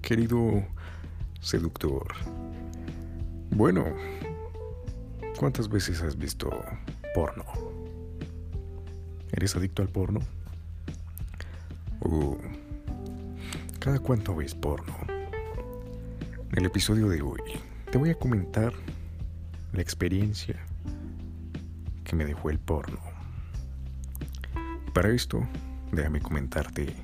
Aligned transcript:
querido 0.00 0.64
seductor. 1.40 2.06
Bueno, 3.50 3.84
¿cuántas 5.38 5.68
veces 5.68 6.02
has 6.02 6.16
visto 6.16 6.50
porno? 7.14 7.44
¿Eres 9.32 9.56
adicto 9.56 9.82
al 9.82 9.88
porno? 9.88 10.20
¿O 12.00 12.38
cada 13.80 13.98
cuánto 13.98 14.36
ves 14.36 14.54
porno? 14.54 14.96
En 16.52 16.58
el 16.58 16.66
episodio 16.66 17.08
de 17.08 17.20
hoy 17.20 17.40
te 17.90 17.98
voy 17.98 18.10
a 18.10 18.14
comentar 18.14 18.72
la 19.72 19.82
experiencia 19.82 20.64
que 22.04 22.14
me 22.14 22.24
dejó 22.24 22.50
el 22.50 22.60
porno. 22.60 23.00
Para 24.92 25.10
esto, 25.10 25.44
déjame 25.90 26.20
comentarte, 26.20 26.94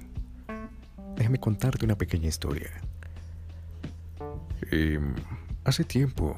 déjame 1.20 1.38
contarte 1.38 1.84
una 1.84 1.98
pequeña 1.98 2.28
historia. 2.28 2.70
Em, 4.70 5.14
hace 5.64 5.84
tiempo 5.84 6.34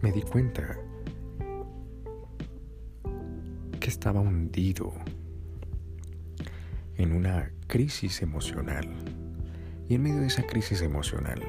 me 0.00 0.10
di 0.10 0.22
cuenta 0.22 0.78
que 3.78 3.90
estaba 3.90 4.20
hundido 4.20 4.90
en 6.96 7.12
una 7.12 7.50
crisis 7.66 8.22
emocional. 8.22 8.88
Y 9.86 9.96
en 9.96 10.02
medio 10.02 10.20
de 10.20 10.28
esa 10.28 10.46
crisis 10.46 10.80
emocional, 10.80 11.42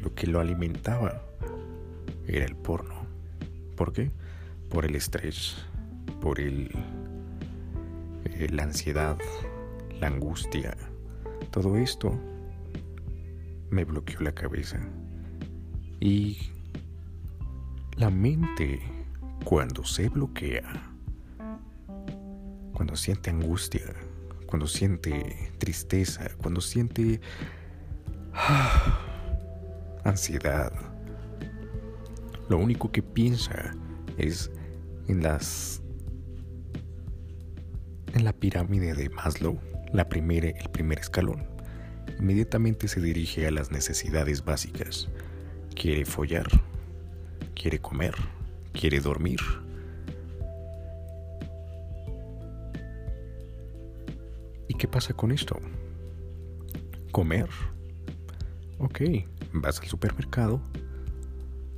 lo 0.00 0.14
que 0.14 0.26
lo 0.26 0.40
alimentaba 0.40 1.22
era 2.26 2.46
el 2.46 2.56
porno. 2.56 3.04
¿Por 3.76 3.92
qué? 3.92 4.10
Por 4.70 4.86
el 4.86 4.96
estrés, 4.96 5.56
por 6.22 6.40
el, 6.40 6.70
eh, 8.34 8.48
la 8.50 8.64
ansiedad, 8.64 9.18
la 10.00 10.08
angustia. 10.08 10.76
Todo 11.50 11.76
esto 11.76 12.18
me 13.70 13.84
bloqueó 13.84 14.20
la 14.20 14.32
cabeza. 14.32 14.80
Y 16.00 16.38
la 17.96 18.10
mente, 18.10 18.80
cuando 19.44 19.84
se 19.84 20.08
bloquea, 20.08 20.62
cuando 22.72 22.96
siente 22.96 23.30
angustia, 23.30 23.94
cuando 24.46 24.66
siente 24.66 25.52
tristeza, 25.58 26.28
cuando 26.42 26.60
siente 26.60 27.20
ah, 28.32 29.00
ansiedad, 30.04 30.72
lo 32.48 32.58
único 32.58 32.90
que 32.90 33.02
piensa 33.02 33.74
es 34.18 34.50
en 35.08 35.22
las 35.22 35.83
en 38.14 38.24
la 38.24 38.32
pirámide 38.32 38.94
de 38.94 39.10
Maslow, 39.10 39.58
la 39.92 40.08
primera, 40.08 40.48
el 40.48 40.70
primer 40.70 41.00
escalón. 41.00 41.46
Inmediatamente 42.18 42.86
se 42.86 43.00
dirige 43.00 43.46
a 43.46 43.50
las 43.50 43.72
necesidades 43.72 44.44
básicas. 44.44 45.08
Quiere 45.74 46.04
follar, 46.04 46.46
quiere 47.54 47.80
comer, 47.80 48.14
quiere 48.72 49.00
dormir. 49.00 49.40
¿Y 54.68 54.74
qué 54.74 54.86
pasa 54.86 55.12
con 55.12 55.32
esto? 55.32 55.58
Comer. 57.10 57.48
Ok, 58.78 59.00
vas 59.52 59.80
al 59.80 59.86
supermercado, 59.88 60.62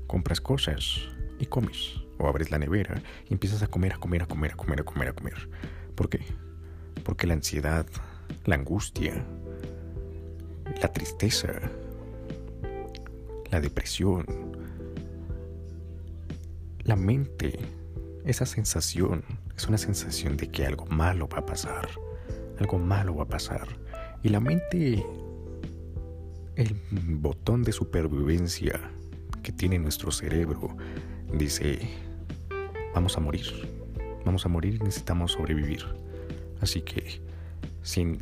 compras 0.06 0.40
cosas 0.40 1.00
y 1.38 1.46
comes. 1.46 1.94
O 2.18 2.28
abres 2.28 2.50
la 2.50 2.58
nevera 2.58 3.02
y 3.28 3.34
empiezas 3.34 3.62
a 3.62 3.66
comer, 3.66 3.92
a 3.92 3.98
comer, 3.98 4.22
a 4.22 4.26
comer, 4.26 4.52
a 4.52 4.56
comer, 4.56 4.80
a 4.80 4.84
comer, 4.84 5.08
a 5.08 5.12
comer. 5.12 5.48
¿Por 5.96 6.08
qué? 6.08 6.20
Porque 7.04 7.26
la 7.26 7.34
ansiedad, 7.34 7.86
la 8.44 8.54
angustia, 8.54 9.24
la 10.80 10.92
tristeza, 10.92 11.48
la 13.50 13.60
depresión, 13.60 14.26
la 16.84 16.96
mente, 16.96 17.58
esa 18.24 18.44
sensación 18.44 19.24
es 19.56 19.66
una 19.66 19.78
sensación 19.78 20.36
de 20.36 20.48
que 20.50 20.66
algo 20.66 20.86
malo 20.86 21.28
va 21.28 21.38
a 21.38 21.46
pasar. 21.46 21.88
Algo 22.58 22.78
malo 22.78 23.16
va 23.16 23.24
a 23.24 23.28
pasar. 23.28 23.66
Y 24.22 24.28
la 24.28 24.40
mente, 24.40 25.04
el 26.56 26.76
botón 26.92 27.62
de 27.62 27.72
supervivencia 27.72 28.80
que 29.42 29.52
tiene 29.52 29.78
nuestro 29.78 30.10
cerebro 30.10 30.76
dice, 31.32 31.78
vamos 32.94 33.16
a 33.16 33.20
morir, 33.20 33.75
vamos 34.26 34.44
a 34.44 34.50
morir 34.50 34.74
y 34.74 34.78
necesitamos 34.80 35.32
sobrevivir. 35.32 35.86
Así 36.60 36.82
que 36.82 37.22
si, 37.82 38.18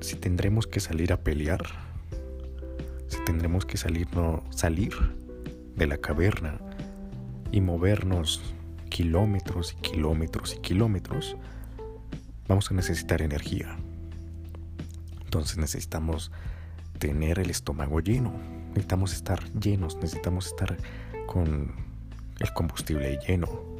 si 0.00 0.16
tendremos 0.16 0.66
que 0.66 0.80
salir 0.80 1.12
a 1.12 1.18
pelear, 1.20 1.62
si 3.08 3.22
tendremos 3.24 3.66
que 3.66 3.76
salir, 3.76 4.08
no, 4.14 4.42
salir 4.48 4.94
de 5.76 5.86
la 5.86 5.98
caverna 5.98 6.58
y 7.50 7.60
movernos 7.60 8.54
kilómetros 8.88 9.76
y 9.78 9.82
kilómetros 9.82 10.54
y 10.54 10.60
kilómetros, 10.60 11.36
vamos 12.48 12.70
a 12.70 12.74
necesitar 12.74 13.20
energía. 13.20 13.76
Entonces 15.24 15.58
necesitamos 15.58 16.32
tener 16.98 17.38
el 17.38 17.50
estómago 17.50 18.00
lleno 18.00 18.32
Necesitamos 18.72 19.12
estar 19.12 19.44
llenos, 19.52 19.96
necesitamos 19.96 20.46
estar 20.46 20.78
con 21.26 21.72
el 22.40 22.52
combustible 22.54 23.18
lleno. 23.26 23.71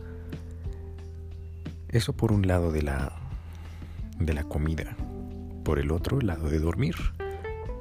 Eso 1.92 2.14
por 2.14 2.32
un 2.32 2.47
lado 2.47 2.72
de 2.72 2.82
la 2.82 3.12
de 4.19 4.32
la 4.32 4.44
comida, 4.44 4.97
por 5.62 5.78
el 5.78 5.91
otro 5.91 6.20
lado 6.20 6.48
de 6.48 6.58
dormir. 6.58 6.94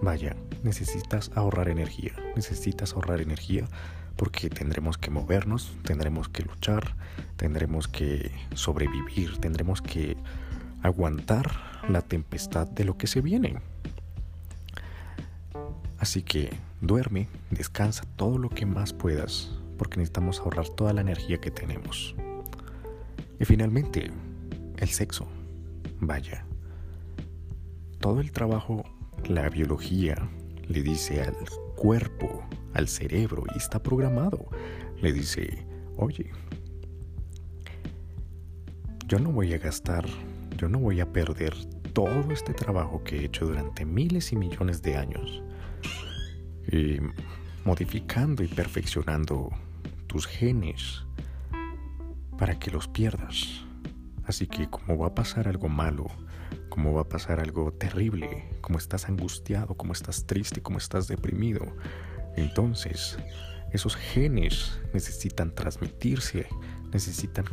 Vaya, 0.01 0.35
necesitas 0.63 1.31
ahorrar 1.35 1.69
energía, 1.69 2.13
necesitas 2.35 2.93
ahorrar 2.93 3.21
energía 3.21 3.67
porque 4.17 4.49
tendremos 4.49 4.97
que 4.97 5.11
movernos, 5.11 5.73
tendremos 5.83 6.27
que 6.27 6.43
luchar, 6.43 6.95
tendremos 7.37 7.87
que 7.87 8.31
sobrevivir, 8.53 9.37
tendremos 9.37 9.81
que 9.81 10.17
aguantar 10.83 11.51
la 11.87 12.01
tempestad 12.01 12.67
de 12.67 12.83
lo 12.83 12.97
que 12.97 13.07
se 13.07 13.21
viene. 13.21 13.61
Así 15.99 16.21
que 16.21 16.51
duerme, 16.81 17.27
descansa 17.49 18.03
todo 18.15 18.37
lo 18.37 18.49
que 18.49 18.65
más 18.65 18.91
puedas, 18.91 19.51
porque 19.77 19.97
necesitamos 19.97 20.39
ahorrar 20.39 20.67
toda 20.67 20.93
la 20.93 21.01
energía 21.01 21.39
que 21.39 21.51
tenemos. 21.51 22.15
Y 23.41 23.45
finalmente, 23.45 24.11
el 24.77 24.89
sexo. 24.89 25.27
Vaya, 25.99 26.45
todo 27.99 28.21
el 28.21 28.31
trabajo, 28.31 28.83
la 29.27 29.49
biología, 29.49 30.29
le 30.67 30.83
dice 30.83 31.23
al 31.23 31.35
cuerpo, 31.75 32.43
al 32.75 32.87
cerebro, 32.87 33.43
y 33.55 33.57
está 33.57 33.81
programado, 33.81 34.45
le 35.01 35.11
dice, 35.11 35.65
oye, 35.97 36.29
yo 39.07 39.17
no 39.17 39.31
voy 39.31 39.55
a 39.55 39.57
gastar, 39.57 40.05
yo 40.57 40.69
no 40.69 40.77
voy 40.77 41.01
a 41.01 41.11
perder 41.11 41.55
todo 41.93 42.31
este 42.31 42.53
trabajo 42.53 43.03
que 43.03 43.21
he 43.21 43.25
hecho 43.25 43.47
durante 43.47 43.85
miles 43.85 44.33
y 44.33 44.35
millones 44.35 44.83
de 44.83 44.97
años 44.97 45.41
y 46.71 46.99
modificando 47.65 48.43
y 48.43 48.47
perfeccionando 48.47 49.49
tus 50.05 50.27
genes 50.27 51.03
para 52.41 52.57
que 52.57 52.71
los 52.71 52.87
pierdas. 52.87 53.61
Así 54.23 54.47
que 54.47 54.67
como 54.67 54.97
va 54.97 55.09
a 55.09 55.13
pasar 55.13 55.47
algo 55.47 55.69
malo, 55.69 56.07
como 56.69 56.91
va 56.91 57.01
a 57.01 57.07
pasar 57.07 57.39
algo 57.39 57.71
terrible, 57.71 58.49
como 58.61 58.79
estás 58.79 59.07
angustiado, 59.07 59.75
como 59.77 59.93
estás 59.93 60.25
triste, 60.25 60.59
como 60.59 60.79
estás 60.79 61.07
deprimido, 61.07 61.63
entonces 62.35 63.19
esos 63.73 63.95
genes 63.95 64.81
necesitan 64.91 65.53
transmitirse, 65.53 66.47
necesitan 66.91 67.45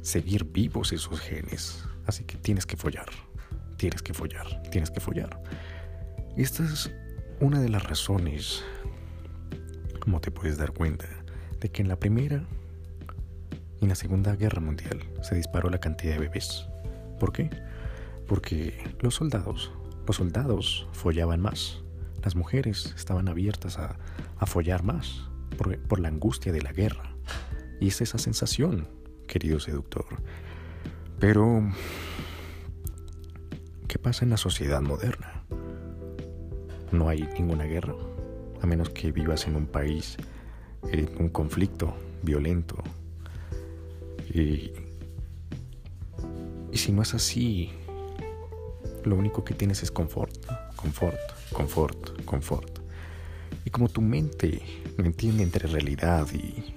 seguir 0.00 0.46
vivos 0.46 0.94
esos 0.94 1.20
genes. 1.20 1.84
Así 2.06 2.24
que 2.24 2.38
tienes 2.38 2.64
que 2.64 2.78
follar, 2.78 3.10
tienes 3.76 4.00
que 4.00 4.14
follar, 4.14 4.62
tienes 4.70 4.90
que 4.90 5.00
follar. 5.00 5.38
Esta 6.34 6.64
es 6.64 6.90
una 7.40 7.60
de 7.60 7.68
las 7.68 7.82
razones, 7.82 8.64
como 10.00 10.22
te 10.22 10.30
puedes 10.30 10.56
dar 10.56 10.72
cuenta, 10.72 11.06
de 11.60 11.70
que 11.70 11.82
en 11.82 11.88
la 11.88 11.96
Primera 12.00 12.46
en 13.80 13.88
la 13.88 13.94
Segunda 13.94 14.34
Guerra 14.36 14.60
Mundial 14.60 15.02
se 15.22 15.34
disparó 15.34 15.70
la 15.70 15.78
cantidad 15.78 16.14
de 16.14 16.20
bebés. 16.20 16.66
¿Por 17.18 17.32
qué? 17.32 17.50
Porque 18.26 18.76
los 19.00 19.14
soldados, 19.14 19.72
los 20.06 20.16
soldados 20.16 20.86
follaban 20.92 21.40
más. 21.40 21.82
Las 22.22 22.34
mujeres 22.34 22.92
estaban 22.96 23.28
abiertas 23.28 23.78
a, 23.78 23.96
a 24.38 24.46
follar 24.46 24.82
más 24.82 25.28
por, 25.56 25.78
por 25.78 26.00
la 26.00 26.08
angustia 26.08 26.52
de 26.52 26.62
la 26.62 26.72
guerra. 26.72 27.14
Y 27.80 27.88
es 27.88 28.00
esa 28.00 28.18
sensación, 28.18 28.88
querido 29.26 29.60
seductor. 29.60 30.06
Pero, 31.20 31.72
¿qué 33.86 33.98
pasa 33.98 34.24
en 34.24 34.30
la 34.30 34.36
sociedad 34.36 34.80
moderna? 34.82 35.38
no 36.92 37.08
hay 37.08 37.28
ninguna 37.38 37.64
guerra, 37.64 37.94
a 38.62 38.66
menos 38.66 38.90
que 38.90 39.12
vivas 39.12 39.46
en 39.46 39.56
un 39.56 39.66
país 39.66 40.16
en 40.90 41.10
un 41.18 41.28
conflicto 41.28 41.94
violento. 42.22 42.76
Y, 44.32 44.72
y 46.72 46.76
si 46.76 46.92
no 46.92 47.02
es 47.02 47.14
así, 47.14 47.70
lo 49.04 49.16
único 49.16 49.44
que 49.44 49.54
tienes 49.54 49.82
es 49.82 49.90
confort, 49.90 50.34
confort, 50.76 51.18
confort, 51.52 52.24
confort. 52.24 52.78
Y 53.64 53.70
como 53.70 53.88
tu 53.88 54.00
mente 54.00 54.62
no 54.96 55.04
entiende 55.04 55.42
entre 55.42 55.68
realidad 55.68 56.26
y, 56.32 56.74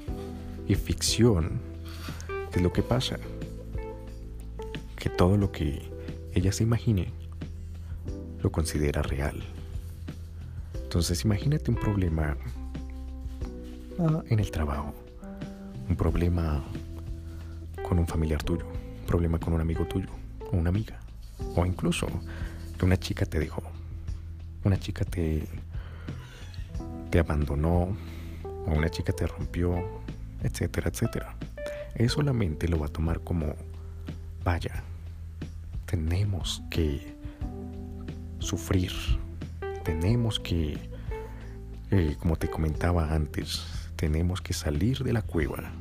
y 0.72 0.76
ficción, 0.76 1.60
¿qué 2.52 2.60
es 2.60 2.62
lo 2.62 2.72
que 2.72 2.84
pasa? 2.84 3.18
Que 4.96 5.10
todo 5.10 5.38
lo 5.38 5.52
que 5.52 5.82
ella 6.34 6.52
se 6.52 6.64
imagine 6.64 7.12
lo 8.42 8.52
considera 8.52 9.02
real. 9.02 9.42
Entonces 10.84 11.24
imagínate 11.24 11.72
un 11.72 11.78
problema 11.78 12.36
ah, 14.00 14.24
en 14.30 14.40
el 14.40 14.52
trabajo, 14.52 14.94
un 15.90 15.96
problema 15.96 16.64
con 17.92 18.00
un 18.00 18.08
familiar 18.08 18.42
tuyo, 18.42 18.64
problema 19.06 19.38
con 19.38 19.52
un 19.52 19.60
amigo 19.60 19.86
tuyo 19.86 20.08
o 20.50 20.56
una 20.56 20.70
amiga, 20.70 20.98
o 21.58 21.66
incluso 21.66 22.08
que 22.78 22.86
una 22.86 22.96
chica 22.96 23.26
te 23.26 23.38
dejó, 23.38 23.62
una 24.64 24.80
chica 24.80 25.04
te, 25.04 25.46
te 27.10 27.20
abandonó, 27.20 27.98
o 28.46 28.72
una 28.72 28.90
chica 28.90 29.12
te 29.12 29.28
rompió, 29.28 29.76
etcétera, 30.42 30.88
etcétera. 30.88 31.36
Él 31.96 32.10
solamente 32.10 32.70
lo 32.70 32.80
va 32.80 32.86
a 32.86 32.90
tomar 32.90 33.20
como, 33.26 33.56
vaya, 34.46 34.84
tenemos 35.86 36.64
que 36.70 37.14
sufrir, 38.40 38.94
tenemos 39.84 40.40
que, 40.40 40.78
eh, 41.92 42.16
como 42.22 42.38
te 42.38 42.50
comentaba 42.50 43.14
antes, 43.14 43.66
tenemos 43.98 44.40
que 44.40 44.54
salir 44.54 45.00
de 45.00 45.12
la 45.12 45.24
cueva 45.24 45.74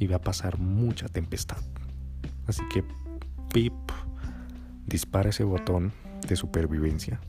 y 0.00 0.06
va 0.06 0.16
a 0.16 0.20
pasar 0.20 0.58
mucha 0.58 1.06
tempestad. 1.08 1.58
Así 2.46 2.62
que, 2.72 2.82
pip, 3.52 3.74
dispara 4.86 5.28
ese 5.28 5.44
botón 5.44 5.92
de 6.26 6.34
supervivencia 6.34 7.20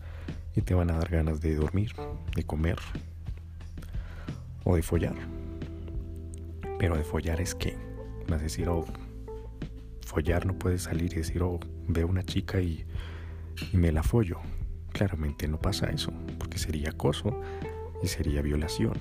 y 0.55 0.61
te 0.61 0.73
van 0.73 0.89
a 0.89 0.97
dar 0.97 1.09
ganas 1.09 1.41
de 1.41 1.55
dormir, 1.55 1.91
de 2.33 2.43
comer 2.43 2.77
o 4.63 4.75
de 4.75 4.81
follar. 4.81 5.15
Pero 6.79 6.95
de 6.95 7.03
follar 7.03 7.41
es 7.41 7.53
que 7.53 7.75
vas 8.27 8.41
decir, 8.41 8.69
oh, 8.69 8.85
follar 10.07 10.45
no 10.45 10.57
puede 10.57 10.79
salir 10.79 11.11
y 11.11 11.17
decir, 11.17 11.43
oh, 11.43 11.59
veo 11.89 12.07
una 12.07 12.23
chica 12.23 12.61
y, 12.61 12.85
y 13.73 13.77
me 13.77 13.91
la 13.91 14.01
follo. 14.01 14.39
Claramente 14.93 15.47
no 15.47 15.59
pasa 15.59 15.87
eso, 15.87 16.13
porque 16.39 16.57
sería 16.57 16.89
acoso 16.89 17.37
y 18.01 18.07
sería 18.07 18.41
violación. 18.41 18.93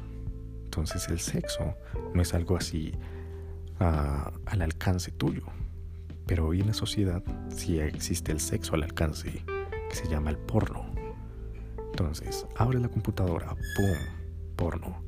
Entonces 0.65 1.09
el 1.09 1.21
sexo 1.21 1.77
no 2.15 2.23
es 2.23 2.35
algo 2.35 2.57
así 2.57 2.93
al 3.81 4.63
alcance 4.63 5.11
tuyo. 5.11 5.45
Pero 6.27 6.47
hoy 6.47 6.61
en 6.61 6.69
la 6.69 6.75
sociedad 6.75 7.23
sí 7.49 7.81
existe 7.81 8.31
el 8.31 8.41
sexo 8.41 8.75
al 8.75 8.85
alcance, 8.85 9.45
que 9.89 9.95
se 9.95 10.09
llama 10.09 10.31
el 10.31 10.39
porno. 10.39 10.87
Entonces, 11.91 12.47
abre 12.57 12.79
la 12.79 12.89
computadora, 12.89 13.49
¡pum! 13.49 13.99
Porno. 14.57 15.03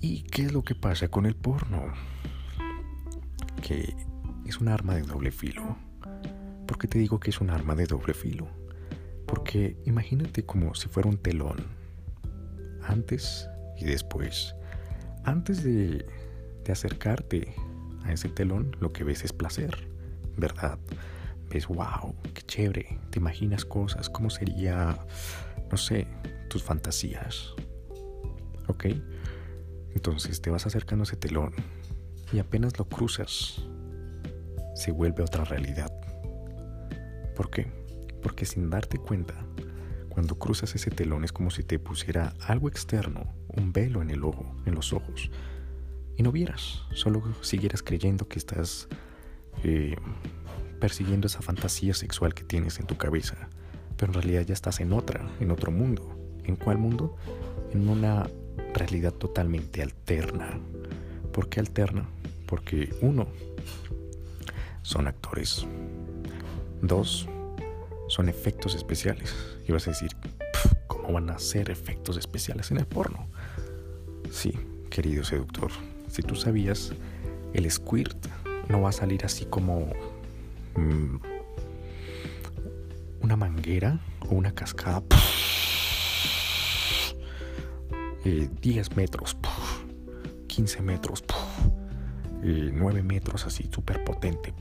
¿Y 0.00 0.22
qué 0.22 0.42
es 0.42 0.52
lo 0.52 0.62
que 0.62 0.74
pasa 0.74 1.08
con 1.08 1.26
el 1.26 1.36
porno? 1.36 1.92
Que 3.62 3.94
es 4.46 4.58
un 4.58 4.68
arma 4.68 4.94
de 4.94 5.02
doble 5.02 5.30
filo. 5.30 5.76
¿Por 6.66 6.78
qué 6.78 6.88
te 6.88 6.98
digo 6.98 7.20
que 7.20 7.30
es 7.30 7.40
un 7.40 7.50
arma 7.50 7.74
de 7.74 7.86
doble 7.86 8.14
filo? 8.14 8.48
Porque 9.26 9.76
imagínate 9.84 10.44
como 10.44 10.74
si 10.74 10.88
fuera 10.88 11.08
un 11.08 11.18
telón. 11.18 11.66
Antes 12.82 13.48
y 13.78 13.84
después. 13.84 14.54
Antes 15.24 15.62
de, 15.62 16.06
de 16.64 16.72
acercarte 16.72 17.54
a 18.04 18.12
ese 18.12 18.28
telón, 18.28 18.76
lo 18.80 18.92
que 18.92 19.04
ves 19.04 19.24
es 19.24 19.32
placer, 19.32 19.88
¿verdad? 20.36 20.78
Ves, 21.50 21.66
wow, 21.68 22.14
qué 22.32 22.42
chévere. 22.42 22.98
Te 23.10 23.18
imaginas 23.18 23.64
cosas, 23.64 24.08
cómo 24.08 24.30
sería, 24.30 24.98
no 25.70 25.76
sé, 25.76 26.06
tus 26.48 26.62
fantasías. 26.62 27.54
¿Ok? 28.66 28.86
Entonces 29.94 30.40
te 30.40 30.50
vas 30.50 30.66
acercando 30.66 31.02
a 31.02 31.06
ese 31.06 31.16
telón 31.16 31.54
y 32.32 32.38
apenas 32.38 32.78
lo 32.78 32.86
cruzas, 32.86 33.62
se 34.74 34.90
vuelve 34.90 35.22
otra 35.22 35.44
realidad. 35.44 35.92
¿Por 37.36 37.50
qué? 37.50 37.70
Porque 38.22 38.44
sin 38.44 38.70
darte 38.70 38.98
cuenta, 38.98 39.34
cuando 40.08 40.36
cruzas 40.36 40.74
ese 40.74 40.90
telón 40.90 41.24
es 41.24 41.32
como 41.32 41.50
si 41.50 41.62
te 41.62 41.78
pusiera 41.78 42.34
algo 42.40 42.68
externo, 42.68 43.34
un 43.48 43.72
velo 43.72 44.02
en 44.02 44.10
el 44.10 44.24
ojo, 44.24 44.56
en 44.66 44.74
los 44.74 44.92
ojos, 44.92 45.30
y 46.16 46.22
no 46.22 46.32
vieras, 46.32 46.82
solo 46.92 47.22
siguieras 47.40 47.82
creyendo 47.82 48.28
que 48.28 48.38
estás 48.38 48.88
eh, 49.62 49.96
persiguiendo 50.80 51.26
esa 51.26 51.42
fantasía 51.42 51.94
sexual 51.94 52.34
que 52.34 52.44
tienes 52.44 52.78
en 52.78 52.86
tu 52.86 52.96
cabeza, 52.96 53.48
pero 53.96 54.12
en 54.12 54.22
realidad 54.22 54.42
ya 54.42 54.54
estás 54.54 54.80
en 54.80 54.92
otra, 54.92 55.28
en 55.40 55.50
otro 55.50 55.72
mundo. 55.72 56.10
¿En 56.44 56.56
cuál 56.56 56.78
mundo? 56.78 57.16
En 57.72 57.88
una 57.88 58.28
realidad 58.74 59.12
totalmente 59.12 59.82
alterna. 59.82 60.58
¿Por 61.32 61.48
qué 61.48 61.60
alterna? 61.60 62.06
Porque 62.46 62.94
uno, 63.00 63.26
son 64.82 65.06
actores. 65.06 65.66
Dos, 66.82 67.26
son 68.08 68.28
efectos 68.28 68.74
especiales. 68.74 69.34
Y 69.66 69.72
vas 69.72 69.86
a 69.86 69.90
decir, 69.90 70.10
¿cómo 70.86 71.14
van 71.14 71.30
a 71.30 71.38
ser 71.38 71.70
efectos 71.70 72.18
especiales 72.18 72.70
en 72.70 72.76
el 72.76 72.86
porno? 72.86 73.26
Sí, 74.30 74.52
querido 74.90 75.24
seductor, 75.24 75.70
si 76.14 76.22
tú 76.22 76.36
sabías, 76.36 76.92
el 77.54 77.68
squirt 77.68 78.28
no 78.68 78.82
va 78.82 78.90
a 78.90 78.92
salir 78.92 79.24
así 79.24 79.46
como 79.46 79.90
mm, 80.76 81.16
una 83.20 83.34
manguera 83.34 83.98
o 84.20 84.36
una 84.36 84.54
cascada. 84.54 85.02
10 88.22 88.24
eh, 88.24 88.90
metros, 88.94 89.36
15 90.46 90.82
metros, 90.82 91.24
9 92.42 93.00
eh, 93.00 93.02
metros 93.02 93.44
así, 93.44 93.68
súper 93.74 94.04
potente. 94.04 94.54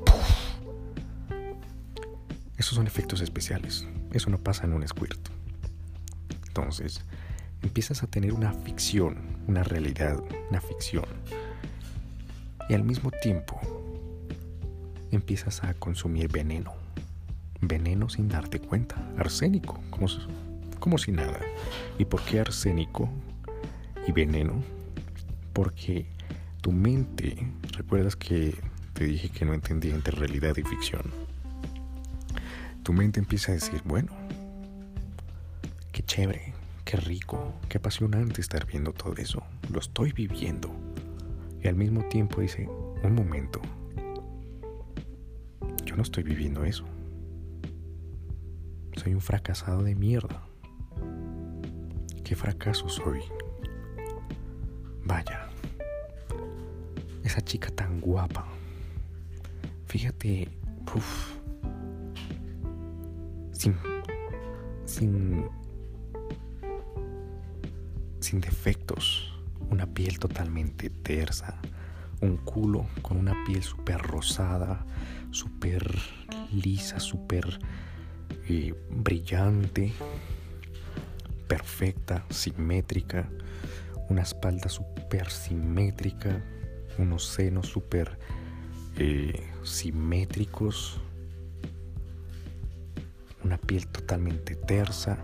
Esos 2.58 2.74
son 2.74 2.88
efectos 2.88 3.22
especiales. 3.22 3.88
Eso 4.12 4.32
no 4.32 4.40
pasa 4.40 4.66
en 4.66 4.74
un 4.74 4.88
squirt. 4.88 5.30
Entonces, 6.48 7.02
empiezas 7.62 8.02
a 8.02 8.08
tener 8.08 8.34
una 8.34 8.54
ficción, 8.54 9.38
una 9.48 9.62
realidad, 9.62 10.20
una 10.50 10.60
ficción 10.60 11.06
y 12.70 12.74
al 12.74 12.84
mismo 12.84 13.12
tiempo 13.12 13.60
empiezas 15.12 15.64
a 15.64 15.74
consumir 15.74 16.32
veneno. 16.32 16.74
Veneno 17.62 18.10
sin 18.10 18.28
darte 18.28 18.60
cuenta. 18.60 18.96
Arsénico, 19.18 19.80
como, 19.90 20.08
como 20.80 20.98
si 20.98 21.12
nada. 21.12 21.40
¿Y 21.98 22.06
por 22.06 22.24
qué 22.24 22.40
arsénico 22.40 23.10
y 24.08 24.12
veneno? 24.12 24.62
Porque 25.54 26.08
tu 26.62 26.72
mente, 26.72 27.48
recuerdas 27.78 28.16
que 28.16 28.56
te 28.94 29.06
dije 29.06 29.30
que 29.30 29.46
no 29.46 29.54
entendía 29.54 29.94
entre 29.94 30.16
realidad 30.16 30.56
y 30.58 30.64
ficción. 30.64 31.04
Tu 32.84 32.92
mente 32.92 33.20
empieza 33.20 33.52
a 33.52 33.56
decir, 33.56 33.82
bueno, 33.86 34.12
qué 35.92 36.04
chévere, 36.04 36.54
qué 36.84 36.98
rico, 36.98 37.54
qué 37.70 37.78
apasionante 37.78 38.42
estar 38.42 38.66
viendo 38.66 38.92
todo 38.92 39.16
eso. 39.18 39.42
Lo 39.72 39.80
estoy 39.80 40.12
viviendo 40.12 40.83
y 41.64 41.68
al 41.70 41.76
mismo 41.76 42.04
tiempo 42.10 42.42
dice, 42.42 42.68
un 43.04 43.16
momento, 43.16 43.62
yo 45.86 45.96
no 45.96 46.02
estoy 46.02 46.24
viviendo 46.24 46.66
eso. 46.66 46.84
Soy 48.98 49.14
un 49.14 49.22
fracasado 49.22 49.82
de 49.82 49.96
mierda. 49.96 50.44
¿Qué 52.26 52.36
fracaso 52.36 52.90
soy? 52.90 53.22
Vaya, 55.06 55.50
esa 57.24 57.42
chica 57.42 57.70
tan 57.70 58.02
guapa. 58.02 58.46
Fíjate, 59.86 60.50
uff, 60.94 61.38
sin, 63.54 63.76
sin, 64.86 65.46
sin 68.20 68.42
defectos 68.42 69.33
una 69.74 69.88
piel 69.88 70.20
totalmente 70.20 70.92
tersa, 70.92 71.60
un 72.22 72.38
culo 72.38 72.86
con 73.02 73.18
una 73.18 73.34
piel 73.44 73.64
súper 73.64 74.00
rosada, 74.00 74.86
súper 75.32 76.00
lisa, 76.52 77.00
súper 77.00 77.60
eh, 78.48 78.76
brillante, 78.92 79.92
perfecta, 81.48 82.24
simétrica, 82.30 83.28
una 84.10 84.22
espalda 84.22 84.70
súper 84.70 85.32
simétrica, 85.32 86.44
unos 87.00 87.26
senos 87.26 87.68
súper 87.68 88.20
eh, 88.98 89.42
simétricos, 89.64 91.02
una 93.44 93.58
piel 93.58 93.88
totalmente 93.88 94.56
tersa, 94.56 95.18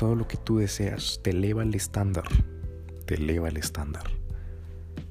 todo 0.00 0.14
lo 0.14 0.26
que 0.26 0.38
tú 0.38 0.56
deseas, 0.56 1.20
te 1.22 1.28
eleva 1.28 1.62
el 1.62 1.74
estándar, 1.74 2.24
te 3.04 3.16
eleva 3.16 3.50
el 3.50 3.58
estándar. 3.58 4.04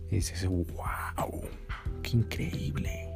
Y 0.09 0.15
dices, 0.15 0.47
wow, 0.47 1.43
qué 2.01 2.17
increíble. 2.17 3.07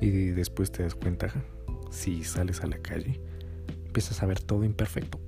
Y 0.00 0.10
después 0.30 0.72
te 0.72 0.82
das 0.82 0.96
cuenta, 0.96 1.28
si 1.88 2.24
sales 2.24 2.62
a 2.62 2.66
la 2.66 2.78
calle, 2.78 3.20
empiezas 3.86 4.20
a 4.24 4.26
ver 4.26 4.40
todo 4.40 4.64
imperfecto. 4.64 5.20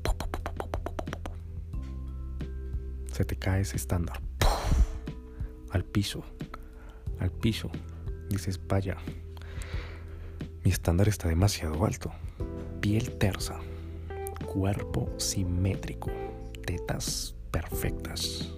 Se 3.13 3.25
te 3.25 3.37
cae 3.37 3.61
ese 3.61 3.77
estándar. 3.77 4.21
Al 5.71 5.85
piso. 5.85 6.25
Al 7.21 7.31
piso. 7.31 7.71
Dices, 8.29 8.61
vaya, 8.67 8.97
mi 10.65 10.73
estándar 10.73 11.07
está 11.07 11.29
demasiado 11.29 11.87
alto. 11.87 12.11
Piel 12.81 13.17
tersa. 13.17 13.61
Cuerpo 14.53 15.09
simétrico. 15.17 16.11
Tetas 16.67 17.37
perfectas. 17.53 18.53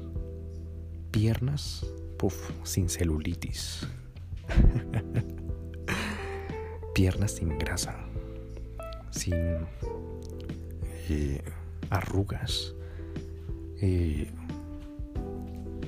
Piernas, 1.11 1.87
puff, 2.17 2.51
sin 2.63 2.89
celulitis. 2.89 3.87
Piernas 6.95 7.33
sin 7.33 7.59
grasa. 7.59 7.95
Sin 9.11 9.35
eh, 11.11 11.43
arrugas. 11.91 12.75
Eh, 13.83 14.31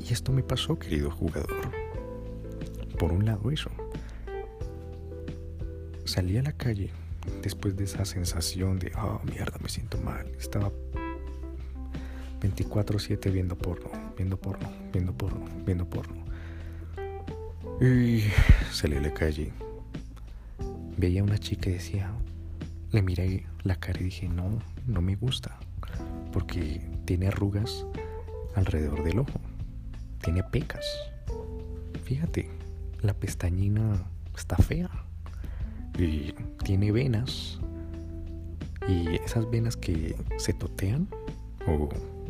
y 0.06 0.12
esto 0.12 0.32
me 0.32 0.42
pasó, 0.42 0.78
querido 0.78 1.10
jugador. 1.10 1.72
Por 2.98 3.10
un 3.10 3.24
lado 3.24 3.50
eso. 3.50 3.70
Salí 6.04 6.36
a 6.36 6.42
la 6.42 6.52
calle 6.52 6.90
después 7.42 7.76
de 7.76 7.84
esa 7.84 8.04
sensación 8.04 8.78
de, 8.78 8.92
oh 8.96 9.20
mierda, 9.24 9.58
me 9.62 9.68
siento 9.68 9.98
mal. 9.98 10.30
Estaba 10.38 10.70
24/7 12.40 13.32
viendo 13.32 13.56
porno, 13.56 13.90
viendo 14.16 14.36
porno, 14.36 14.70
viendo 14.92 15.12
porno, 15.12 15.44
viendo 15.64 15.88
porno. 15.88 16.24
Y 17.80 18.24
salí 18.70 18.96
a 18.96 19.00
la 19.00 19.12
calle. 19.12 19.52
Veía 20.96 21.22
a 21.22 21.24
una 21.24 21.38
chica 21.38 21.70
y 21.70 21.74
decía, 21.74 22.12
le 22.92 23.02
miré 23.02 23.46
la 23.64 23.74
cara 23.76 24.00
y 24.00 24.04
dije, 24.04 24.28
no, 24.28 24.60
no 24.86 25.00
me 25.00 25.16
gusta. 25.16 25.58
Porque 26.32 26.80
tiene 27.04 27.28
arrugas 27.28 27.84
alrededor 28.54 29.02
del 29.02 29.18
ojo. 29.18 29.40
Tiene 30.22 30.42
pecas. 30.44 30.84
Fíjate, 32.04 32.48
la 33.00 33.14
pestañina 33.14 34.06
está 34.36 34.56
fea. 34.56 35.03
Y 35.98 36.34
tiene 36.64 36.92
venas. 36.92 37.58
Y 38.88 39.16
esas 39.16 39.50
venas 39.50 39.76
que 39.76 40.16
se 40.38 40.52
totean. 40.52 41.08
O 41.66 41.88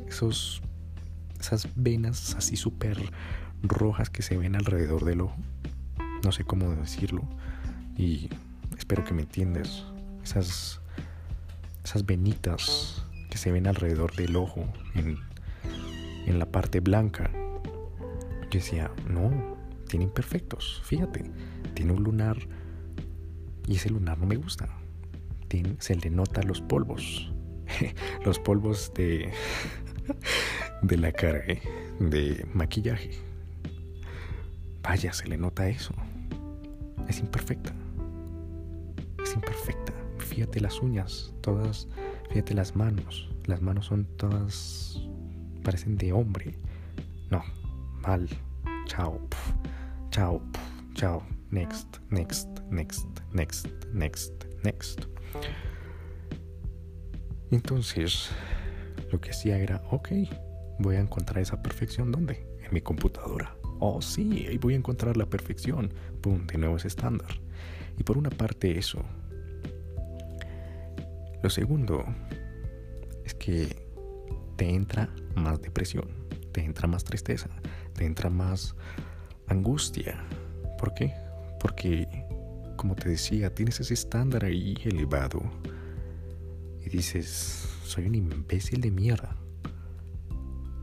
esos, 0.09 0.63
esas 1.41 1.69
venas 1.75 2.35
así 2.37 2.57
súper 2.57 2.99
rojas 3.63 4.11
que 4.11 4.23
se 4.23 4.37
ven 4.37 4.57
alrededor 4.57 5.05
del 5.05 5.23
ojo. 5.23 5.37
No 6.23 6.33
sé 6.33 6.45
cómo 6.45 6.71
decirlo. 6.75 7.23
Y 7.97 8.29
espero 8.77 9.05
que 9.05 9.15
me 9.15 9.23
entiendas. 9.23 9.85
Esas, 10.23 10.81
esas 11.85 12.07
venitas 12.07 13.05
que 13.31 13.39
se 13.39 13.51
ven 13.51 13.67
alrededor 13.67 14.15
del 14.15 14.37
ojo 14.37 14.65
en, 14.95 15.19
en 16.27 16.39
la 16.39 16.47
parte 16.47 16.81
blanca. 16.81 17.31
Yo 18.51 18.61
decía, 18.61 18.91
no, 19.09 19.57
tiene 19.89 20.05
imperfectos. 20.05 20.81
Fíjate, 20.85 21.25
tiene 21.75 21.93
un 21.93 22.03
lunar 22.05 22.37
y 23.67 23.77
ese 23.77 23.91
lunar 23.91 24.19
no 24.19 24.27
me 24.27 24.37
gusta. 24.37 24.69
Se 25.79 25.95
le 25.95 26.11
nota 26.11 26.43
los 26.43 26.61
polvos. 26.61 27.33
los 28.25 28.39
polvos 28.39 28.93
de, 28.95 29.33
de 30.83 30.97
la 30.97 31.13
cara, 31.13 31.39
¿eh? 31.47 31.63
de 32.01 32.45
maquillaje. 32.53 33.11
Vaya, 34.83 35.13
se 35.13 35.29
le 35.29 35.37
nota 35.37 35.69
eso. 35.69 35.95
Es 37.09 37.21
imperfecta. 37.21 37.73
Es 39.23 39.35
imperfecta. 39.35 39.93
Fíjate 40.19 40.61
las 40.61 40.81
uñas, 40.81 41.33
todas. 41.41 41.87
Fíjate 42.31 42.55
las 42.55 42.75
manos. 42.75 43.31
Las 43.47 43.63
manos 43.63 43.87
son 43.87 44.07
todas. 44.17 45.01
parecen 45.63 45.97
de 45.97 46.13
hombre. 46.13 46.59
No, 47.31 47.45
mal. 48.03 48.29
Chao. 48.87 49.21
Chao. 50.11 50.43
Chao. 50.95 51.23
Next, 51.51 51.99
next, 52.11 52.49
next, 52.75 53.07
next, 53.33 53.67
next, 53.93 54.45
next. 54.63 55.07
Entonces, 57.51 58.31
lo 59.13 59.21
que 59.21 59.31
hacía 59.31 59.59
era, 59.59 59.83
ok, 59.91 60.09
voy 60.81 60.97
a 60.97 61.01
encontrar 61.01 61.39
esa 61.39 61.63
perfección. 61.63 62.11
¿Dónde? 62.11 62.47
En 62.63 62.75
mi 62.75 62.81
computadora. 62.81 63.57
Oh, 63.81 64.03
sí, 64.03 64.47
ahí 64.49 64.59
voy 64.59 64.75
a 64.75 64.77
encontrar 64.77 65.17
la 65.17 65.27
perfección. 65.27 65.93
Pum, 66.21 66.47
de 66.47 66.59
nuevo 66.59 66.77
es 66.77 66.85
estándar. 66.85 67.41
Y 67.99 68.03
por 68.03 68.19
una 68.19 68.31
parte 68.31 68.77
eso. 68.79 69.03
Lo 71.43 71.51
segundo 71.51 72.05
es 73.25 73.35
que 73.35 73.87
te 74.57 74.71
entra 74.71 75.11
más 75.37 75.61
depresión, 75.61 76.09
te 76.53 76.65
entra 76.65 76.89
más 76.89 77.05
tristeza, 77.05 77.51
te 77.93 78.05
entra 78.07 78.31
más 78.31 78.75
angustia. 79.47 80.25
¿Por 80.79 80.95
qué? 80.95 81.13
Porque, 81.61 82.09
como 82.85 82.97
te 82.97 83.09
decía, 83.09 83.55
tienes 83.55 83.81
ese 83.81 83.95
estándar 83.95 84.45
ahí 84.45 84.77
elevado 84.85 85.41
y 86.85 86.91
dices, 86.91 87.67
soy 87.83 88.05
un 88.05 88.15
imbécil 88.15 88.83
de 88.83 88.91
mierda. 88.91 89.39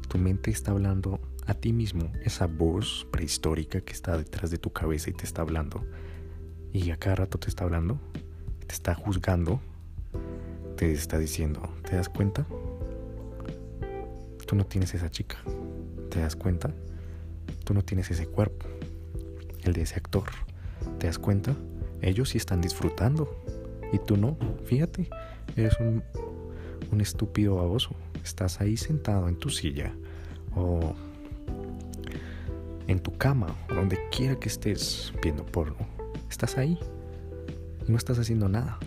Tu 0.10 0.18
mente 0.18 0.50
está 0.50 0.72
hablando 0.72 1.22
a 1.46 1.54
ti 1.54 1.74
mismo, 1.74 2.12
esa 2.24 2.48
voz 2.48 3.06
prehistórica 3.12 3.82
que 3.82 3.94
está 3.94 4.18
detrás 4.18 4.50
de 4.50 4.58
tu 4.58 4.74
cabeza 4.74 5.12
y 5.12 5.14
te 5.14 5.26
está 5.26 5.44
hablando. 5.44 5.86
Y 6.74 6.90
a 6.90 6.98
cada 6.98 7.18
rato 7.18 7.38
te 7.38 7.50
está 7.50 7.66
hablando, 7.66 8.00
te 8.66 8.74
está 8.74 8.96
juzgando, 8.96 9.62
te 10.78 10.92
está 10.94 11.20
diciendo, 11.20 11.62
¿te 11.88 11.98
das 11.98 12.10
cuenta? 12.10 12.48
Tú 14.48 14.56
no 14.56 14.66
tienes 14.66 14.96
esa 14.96 15.12
chica. 15.12 15.38
¿Te 16.10 16.20
das 16.20 16.36
cuenta? 16.36 16.74
Tú 17.64 17.76
no 17.76 17.84
tienes 17.84 18.10
ese 18.10 18.26
cuerpo, 18.26 18.66
el 19.62 19.74
de 19.74 19.84
ese 19.84 19.98
actor. 19.98 20.24
¿Te 20.98 21.06
das 21.06 21.20
cuenta? 21.20 21.56
Ellos 22.02 22.30
sí 22.30 22.38
están 22.38 22.62
disfrutando 22.62 23.30
y 23.94 24.00
tú 24.00 24.18
no. 24.18 24.38
Fíjate, 24.66 25.10
eres 25.56 25.80
un 25.80 26.04
un 26.92 27.02
estúpido 27.02 27.56
baboso. 27.56 27.92
Estás 28.24 28.62
ahí 28.62 28.78
sentado 28.78 29.28
en 29.28 29.36
tu 29.38 29.50
silla 29.50 29.94
o 30.56 30.94
en 32.88 33.00
tu 33.00 33.18
cama 33.18 33.56
o 33.70 33.76
donde 33.76 33.98
quiera 34.10 34.36
que 34.36 34.50
estés 34.50 35.14
viendo 35.24 35.46
porno. 35.46 35.78
Estás 36.30 36.58
ahí 36.58 36.78
y 37.88 37.92
no 37.92 37.98
estás 37.98 38.20
haciendo 38.20 38.50
nada. 38.50 38.78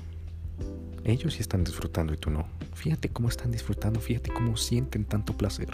Ellos 1.05 1.35
sí 1.35 1.41
están 1.41 1.65
disfrutando 1.65 2.15
y 2.15 2.17
tú 2.17 2.31
no. 2.31 2.47
Fíjate 2.75 3.09
cómo 3.09 3.29
están 3.29 3.51
disfrutando, 3.51 4.01
fíjate 4.01 4.31
cómo 4.31 4.57
sienten 4.57 5.05
tanto 5.05 5.37
placer 5.37 5.69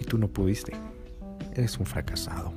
y 0.00 0.04
tú 0.04 0.18
no 0.18 0.28
pudiste. 0.28 0.72
Eres 1.54 1.78
un 1.78 1.86
fracasado. 1.86 2.52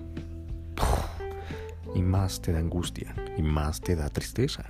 Y 1.96 2.02
más 2.02 2.42
te 2.42 2.52
da 2.52 2.60
angustia 2.60 3.14
y 3.38 3.42
más 3.42 3.82
te 3.82 3.96
da 3.96 4.10
tristeza 4.10 4.66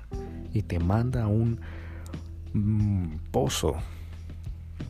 y 0.53 0.61
te 0.61 0.79
manda 0.79 1.23
a 1.23 1.27
un 1.27 1.59
mm, 2.53 3.15
pozo 3.31 3.75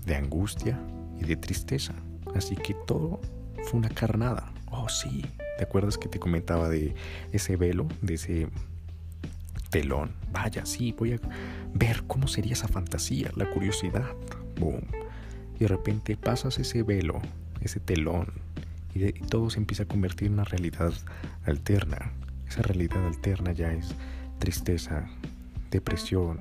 de 0.05 0.15
angustia 0.15 0.79
y 1.19 1.23
de 1.23 1.35
tristeza. 1.35 1.93
Así 2.35 2.55
que 2.55 2.75
todo 2.85 3.21
fue 3.63 3.79
una 3.79 3.89
carnada. 3.89 4.51
Oh, 4.71 4.89
sí. 4.89 5.25
¿Te 5.57 5.63
acuerdas 5.63 5.97
que 5.97 6.09
te 6.09 6.19
comentaba 6.19 6.67
de 6.67 6.95
ese 7.31 7.55
velo, 7.55 7.87
de 8.01 8.15
ese 8.15 8.47
telón? 9.69 10.11
Vaya, 10.31 10.65
sí, 10.65 10.93
voy 10.97 11.13
a 11.13 11.19
ver 11.73 12.03
cómo 12.07 12.27
sería 12.27 12.53
esa 12.53 12.67
fantasía, 12.67 13.31
la 13.35 13.49
curiosidad. 13.49 14.15
Boom. 14.59 14.81
Y 15.55 15.59
de 15.59 15.67
repente 15.67 16.17
pasas 16.17 16.57
ese 16.59 16.83
velo, 16.83 17.21
ese 17.61 17.79
telón, 17.79 18.33
y, 18.93 19.05
y 19.05 19.11
todo 19.11 19.49
se 19.49 19.59
empieza 19.59 19.83
a 19.83 19.87
convertir 19.87 20.27
en 20.27 20.33
una 20.33 20.43
realidad 20.43 20.91
alterna. 21.45 22.11
Esa 22.53 22.61
realidad 22.61 23.03
alterna 23.07 23.51
ya 23.51 23.73
es 23.73 23.95
tristeza, 24.37 25.07
depresión, 25.71 26.39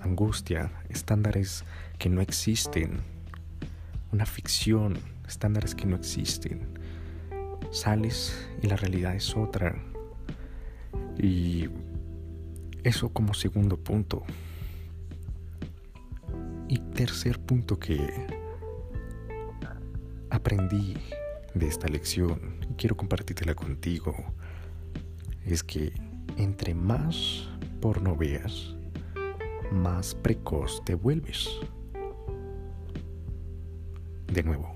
angustia, 0.00 0.70
estándares 0.88 1.64
que 1.98 2.08
no 2.08 2.20
existen, 2.20 3.00
una 4.12 4.24
ficción, 4.24 4.96
estándares 5.26 5.74
que 5.74 5.86
no 5.86 5.96
existen. 5.96 6.60
Sales 7.72 8.48
y 8.62 8.68
la 8.68 8.76
realidad 8.76 9.16
es 9.16 9.34
otra. 9.36 9.74
Y 11.18 11.68
eso 12.84 13.08
como 13.08 13.34
segundo 13.34 13.78
punto. 13.78 14.22
Y 16.68 16.78
tercer 16.78 17.40
punto 17.40 17.80
que 17.80 17.98
aprendí 20.30 20.94
de 21.52 21.66
esta 21.66 21.88
lección 21.88 22.60
y 22.70 22.74
quiero 22.74 22.96
compartírtela 22.96 23.56
contigo 23.56 24.14
es 25.52 25.64
que 25.64 25.92
entre 26.36 26.74
más 26.74 27.48
porno 27.80 28.14
veas, 28.14 28.74
más 29.72 30.14
precoz 30.14 30.84
te 30.84 30.94
vuelves. 30.94 31.48
De 34.32 34.42
nuevo, 34.42 34.74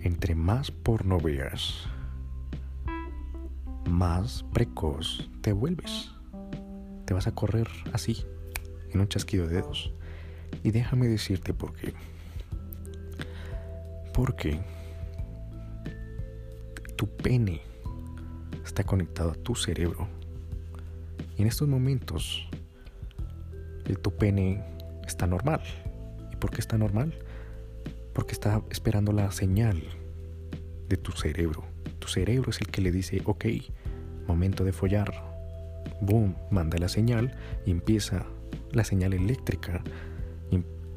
entre 0.00 0.34
más 0.34 0.70
porno 0.70 1.18
veas, 1.18 1.86
más 3.88 4.44
precoz 4.52 5.30
te 5.40 5.52
vuelves. 5.52 6.10
te 7.06 7.14
vas 7.14 7.26
a 7.26 7.34
correr 7.34 7.68
así, 7.92 8.24
en 8.90 9.00
un 9.00 9.08
chasquido 9.08 9.46
de 9.46 9.56
dedos. 9.56 9.92
Y 10.62 10.70
déjame 10.70 11.08
decirte 11.08 11.54
por 11.54 11.74
qué. 11.74 11.94
Porque 14.12 14.60
tu 16.96 17.08
pene 17.08 17.71
está 18.64 18.84
conectado 18.84 19.32
a 19.32 19.34
tu 19.34 19.54
cerebro. 19.54 20.08
Y 21.36 21.42
en 21.42 21.48
estos 21.48 21.68
momentos, 21.68 22.48
el 23.86 23.98
tu 23.98 24.12
pene 24.12 24.62
está 25.06 25.26
normal. 25.26 25.62
¿Y 26.32 26.36
por 26.36 26.50
qué 26.50 26.60
está 26.60 26.78
normal? 26.78 27.14
Porque 28.12 28.32
está 28.32 28.62
esperando 28.70 29.12
la 29.12 29.30
señal 29.32 29.82
de 30.88 30.96
tu 30.96 31.12
cerebro. 31.12 31.64
Tu 31.98 32.08
cerebro 32.08 32.50
es 32.50 32.60
el 32.60 32.68
que 32.68 32.82
le 32.82 32.92
dice, 32.92 33.22
ok, 33.24 33.46
momento 34.26 34.64
de 34.64 34.72
follar. 34.72 35.12
Boom, 36.00 36.36
manda 36.50 36.78
la 36.78 36.88
señal 36.88 37.36
y 37.64 37.70
empieza 37.70 38.26
la 38.72 38.84
señal 38.84 39.12
eléctrica 39.12 39.82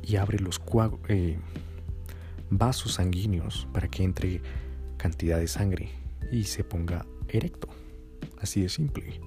y, 0.04 0.16
abre 0.18 0.38
los 0.38 0.62
eh, 1.10 1.38
vasos 2.52 2.94
sanguíneos 2.94 3.68
para 3.74 3.88
que 3.88 4.04
entre 4.04 4.42
cantidad 4.98 5.40
de 5.40 5.48
sangre 5.48 5.90
y 6.32 6.44
se 6.44 6.64
ponga 6.64 7.06
erecto. 7.30 7.68
Así 8.40 8.62
de 8.62 8.70
simple. 8.70 9.22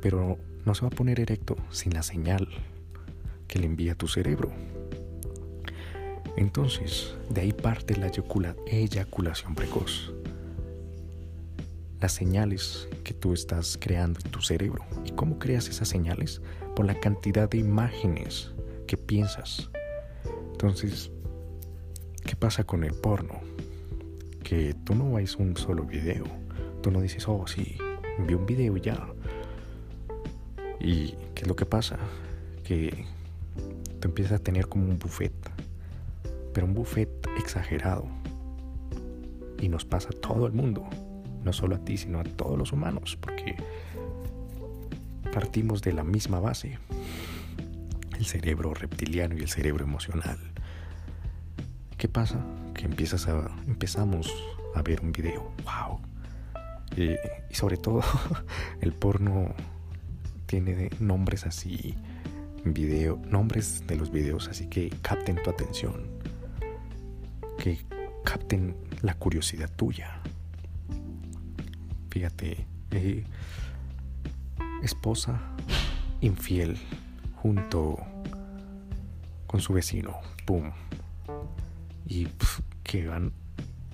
Pero 0.00 0.38
no 0.64 0.74
se 0.74 0.82
va 0.82 0.88
a 0.88 0.90
poner 0.90 1.20
erecto 1.20 1.56
sin 1.70 1.94
la 1.94 2.02
señal 2.02 2.48
que 3.46 3.58
le 3.58 3.66
envía 3.66 3.94
tu 3.94 4.06
cerebro. 4.06 4.52
Entonces, 6.36 7.16
de 7.30 7.40
ahí 7.40 7.52
parte 7.52 7.96
la 7.96 8.12
eyaculación 8.66 9.54
precoz. 9.56 10.12
Las 12.00 12.12
señales 12.12 12.88
que 13.02 13.12
tú 13.12 13.32
estás 13.32 13.76
creando 13.80 14.20
en 14.24 14.30
tu 14.30 14.40
cerebro. 14.40 14.84
¿Y 15.04 15.10
cómo 15.10 15.40
creas 15.40 15.68
esas 15.68 15.88
señales? 15.88 16.40
Por 16.76 16.86
la 16.86 17.00
cantidad 17.00 17.50
de 17.50 17.58
imágenes 17.58 18.52
que 18.86 18.96
piensas. 18.96 19.68
Entonces, 20.52 21.10
¿qué 22.24 22.36
pasa 22.36 22.62
con 22.62 22.84
el 22.84 22.94
porno? 22.94 23.40
Que 24.44 24.74
tú 24.84 24.94
no 24.94 25.14
ves 25.14 25.34
un 25.36 25.56
solo 25.56 25.84
video. 25.84 26.24
Tú 26.82 26.90
no 26.90 27.00
dices, 27.00 27.26
oh, 27.28 27.46
sí, 27.46 27.76
vi 28.26 28.34
un 28.34 28.46
video 28.46 28.76
y 28.76 28.80
ya. 28.80 29.06
¿Y 30.80 31.14
qué 31.34 31.42
es 31.42 31.48
lo 31.48 31.56
que 31.56 31.66
pasa? 31.66 31.98
Que 32.64 33.04
tú 34.00 34.08
empiezas 34.08 34.40
a 34.40 34.42
tener 34.42 34.68
como 34.68 34.84
un 34.84 34.98
buffet 34.98 35.32
pero 36.58 36.66
un 36.66 36.74
buffet 36.74 37.08
exagerado. 37.38 38.08
Y 39.60 39.68
nos 39.68 39.84
pasa 39.84 40.08
a 40.08 40.20
todo 40.20 40.44
el 40.44 40.52
mundo, 40.52 40.88
no 41.44 41.52
solo 41.52 41.76
a 41.76 41.78
ti, 41.78 41.96
sino 41.96 42.18
a 42.18 42.24
todos 42.24 42.58
los 42.58 42.72
humanos, 42.72 43.16
porque 43.20 43.54
partimos 45.32 45.80
de 45.82 45.92
la 45.92 46.02
misma 46.02 46.40
base, 46.40 46.80
el 48.18 48.26
cerebro 48.26 48.74
reptiliano 48.74 49.36
y 49.36 49.40
el 49.40 49.48
cerebro 49.48 49.84
emocional. 49.84 50.36
¿Qué 51.96 52.08
pasa? 52.08 52.44
Que 52.74 52.86
empiezas 52.86 53.28
a, 53.28 53.50
empezamos 53.68 54.28
a 54.74 54.82
ver 54.82 55.00
un 55.00 55.12
video, 55.12 55.52
wow. 55.62 56.00
Y 57.02 57.54
sobre 57.54 57.76
todo 57.76 58.02
el 58.80 58.92
porno 58.92 59.54
tiene 60.46 60.90
nombres 61.00 61.46
así, 61.46 61.94
video, 62.64 63.20
nombres 63.28 63.86
de 63.86 63.96
los 63.96 64.10
videos 64.10 64.48
así 64.48 64.66
que 64.66 64.90
capten 65.02 65.42
tu 65.42 65.50
atención 65.50 66.18
que 67.58 67.78
capten 68.24 68.76
la 69.02 69.14
curiosidad 69.14 69.70
tuya. 69.74 70.20
Fíjate, 72.10 72.66
eh, 72.92 73.24
esposa 74.82 75.40
infiel 76.20 76.78
junto 77.36 77.98
con 79.46 79.60
su 79.60 79.72
vecino, 79.74 80.16
pum. 80.46 80.70
Y 82.06 82.28
que 82.84 83.06
van, 83.06 83.32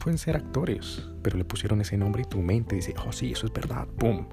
pueden 0.05 0.19
ser 0.19 0.37
actores, 0.37 1.09
pero 1.23 1.39
le 1.39 1.47
pusieron 1.47 1.81
ese 1.81 1.97
nombre 1.97 2.25
y 2.25 2.25
tu 2.27 2.43
mente 2.43 2.77
dice, 2.77 2.95
oh 3.07 3.11
sí, 3.11 3.33
eso 3.33 3.47
es 3.47 3.53
verdad, 3.55 3.87
pum, 3.87 4.27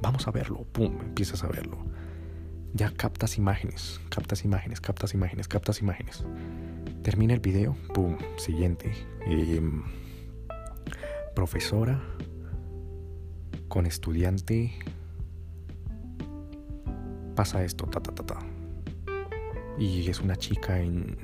vamos 0.00 0.28
a 0.28 0.30
verlo, 0.30 0.62
pum, 0.70 1.00
empiezas 1.00 1.42
a 1.42 1.48
verlo. 1.48 1.78
Ya 2.74 2.92
captas 2.92 3.36
imágenes, 3.36 4.00
captas 4.08 4.44
imágenes, 4.44 4.80
captas 4.80 5.14
imágenes, 5.14 5.48
captas 5.48 5.80
imágenes. 5.80 6.24
Termina 7.02 7.34
el 7.34 7.40
video, 7.40 7.76
pum, 7.92 8.16
siguiente. 8.36 8.92
Em, 9.26 9.82
profesora 11.34 12.00
con 13.66 13.86
estudiante 13.86 14.78
pasa 17.34 17.64
esto, 17.64 17.86
ta 17.86 18.00
ta 18.00 18.14
ta 18.14 18.24
ta. 18.24 18.38
Y 19.76 20.08
es 20.08 20.20
una 20.20 20.36
chica 20.36 20.78
en 20.78 21.16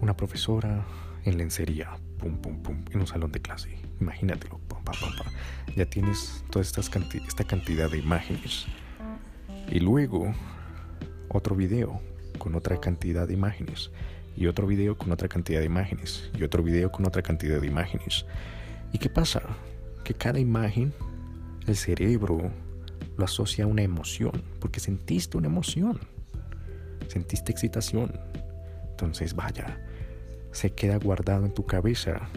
una 0.00 0.16
profesora 0.16 0.84
en 1.24 1.38
lencería, 1.38 1.96
en 2.22 3.00
un 3.00 3.06
salón 3.06 3.32
de 3.32 3.40
clase. 3.40 3.78
Imagínatelo, 4.00 4.58
pum, 4.68 4.78
ya 5.76 5.86
tienes 5.86 6.44
toda 6.50 6.62
esta 6.62 7.44
cantidad 7.44 7.90
de 7.90 7.98
imágenes. 7.98 8.66
Y 9.70 9.80
luego 9.80 10.32
otro 11.28 11.56
video 11.56 12.00
con 12.38 12.54
otra 12.54 12.80
cantidad 12.80 13.26
de 13.26 13.34
imágenes 13.34 13.90
y 14.36 14.46
otro 14.46 14.66
video 14.66 14.96
con 14.96 15.12
otra 15.12 15.28
cantidad 15.28 15.60
de 15.60 15.66
imágenes 15.66 16.30
y 16.38 16.42
otro 16.42 16.62
video 16.62 16.90
con 16.90 17.06
otra 17.06 17.22
cantidad 17.22 17.60
de 17.60 17.66
imágenes. 17.66 18.26
¿Y 18.92 18.98
qué 18.98 19.08
pasa? 19.08 19.42
Que 20.04 20.14
cada 20.14 20.38
imagen, 20.38 20.92
el 21.66 21.76
cerebro 21.76 22.50
lo 23.16 23.24
asocia 23.24 23.64
a 23.64 23.66
una 23.66 23.82
emoción, 23.82 24.42
porque 24.60 24.80
sentiste 24.80 25.36
una 25.36 25.46
emoción, 25.46 26.00
sentiste 27.08 27.52
excitación. 27.52 28.12
Entonces, 28.90 29.34
vaya, 29.34 29.80
se 30.54 30.70
queda 30.70 30.96
guardado 30.96 31.44
en 31.44 31.52
tu 31.52 31.66
cabeza. 31.66 32.28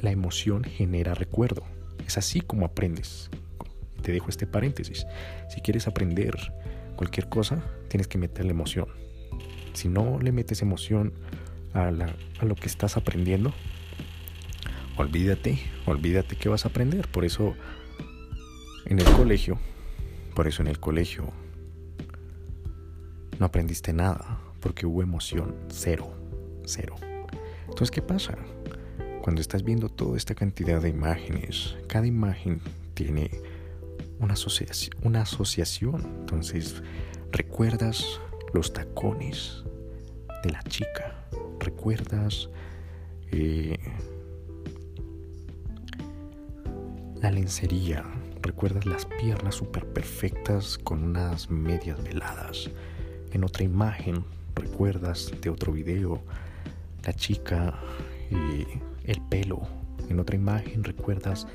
La 0.00 0.10
emoción 0.10 0.64
genera 0.64 1.14
recuerdo. 1.14 1.62
Es 2.06 2.18
así 2.18 2.40
como 2.40 2.66
aprendes. 2.66 3.30
Te 4.00 4.10
dejo 4.10 4.30
este 4.30 4.46
paréntesis. 4.46 5.06
Si 5.48 5.60
quieres 5.60 5.86
aprender 5.86 6.34
cualquier 6.96 7.28
cosa, 7.28 7.62
tienes 7.88 8.08
que 8.08 8.18
meterle 8.18 8.50
emoción. 8.52 8.88
Si 9.74 9.88
no 9.88 10.18
le 10.18 10.32
metes 10.32 10.62
emoción 10.62 11.12
a, 11.74 11.90
lo 11.90 12.54
que 12.56 12.66
estás 12.66 12.96
aprendiendo, 12.96 13.52
olvídate, 14.96 15.58
olvídate 15.86 16.36
que 16.36 16.48
vas 16.48 16.64
a 16.64 16.68
aprender. 16.68 17.06
Por 17.08 17.24
eso 17.24 17.54
en 18.86 18.98
el 18.98 19.10
colegio, 19.12 19.58
por 20.34 20.48
eso 20.48 20.62
en 20.62 20.68
el 20.68 20.80
colegio 20.80 21.30
no 23.38 23.46
aprendiste 23.46 23.92
nada, 23.92 24.40
porque 24.60 24.86
hubo 24.86 25.02
emoción 25.02 25.54
cero, 25.68 26.12
cero. 26.64 26.96
Entonces, 27.72 27.90
¿qué 27.90 28.02
pasa? 28.02 28.36
Cuando 29.22 29.40
estás 29.40 29.62
viendo 29.62 29.88
toda 29.88 30.18
esta 30.18 30.34
cantidad 30.34 30.82
de 30.82 30.90
imágenes, 30.90 31.74
cada 31.86 32.06
imagen 32.06 32.60
tiene 32.92 33.30
una 34.20 34.34
asociación. 35.22 36.02
Entonces, 36.20 36.82
recuerdas 37.30 38.20
los 38.52 38.74
tacones 38.74 39.64
de 40.44 40.50
la 40.50 40.62
chica. 40.64 41.24
¿Recuerdas 41.60 42.50
eh, 43.30 43.78
la 47.22 47.30
lencería? 47.30 48.04
¿Recuerdas 48.42 48.84
las 48.84 49.06
piernas 49.06 49.54
súper 49.54 49.86
perfectas 49.86 50.76
con 50.76 51.02
unas 51.02 51.50
medias 51.50 52.04
veladas? 52.04 52.68
En 53.32 53.44
otra 53.44 53.64
imagen, 53.64 54.26
¿recuerdas 54.54 55.32
de 55.40 55.48
otro 55.48 55.72
video 55.72 56.20
la 57.04 57.12
chica 57.12 57.74
y 58.30 58.66
el 59.10 59.20
pelo? 59.28 59.62
En 60.08 60.20
otra 60.20 60.36
imagen, 60.36 60.84
¿recuerdas 60.84 61.46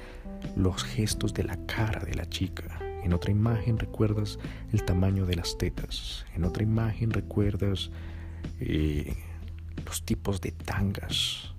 los 0.55 0.83
gestos 0.83 1.33
de 1.33 1.43
la 1.43 1.57
cara 1.65 2.03
de 2.03 2.13
la 2.15 2.27
chica? 2.27 2.79
En 3.03 3.13
otra 3.13 3.31
imagen 3.31 3.77
recuerdas 3.77 4.37
el 4.73 4.83
tamaño 4.83 5.25
de 5.25 5.35
las 5.35 5.57
tetas. 5.57 6.25
En 6.35 6.43
otra 6.43 6.63
imagen 6.63 7.11
recuerdas 7.11 7.89
eh, 8.59 9.15
los 9.85 10.03
tipos 10.03 10.41
de 10.41 10.51
tangas 10.51 11.53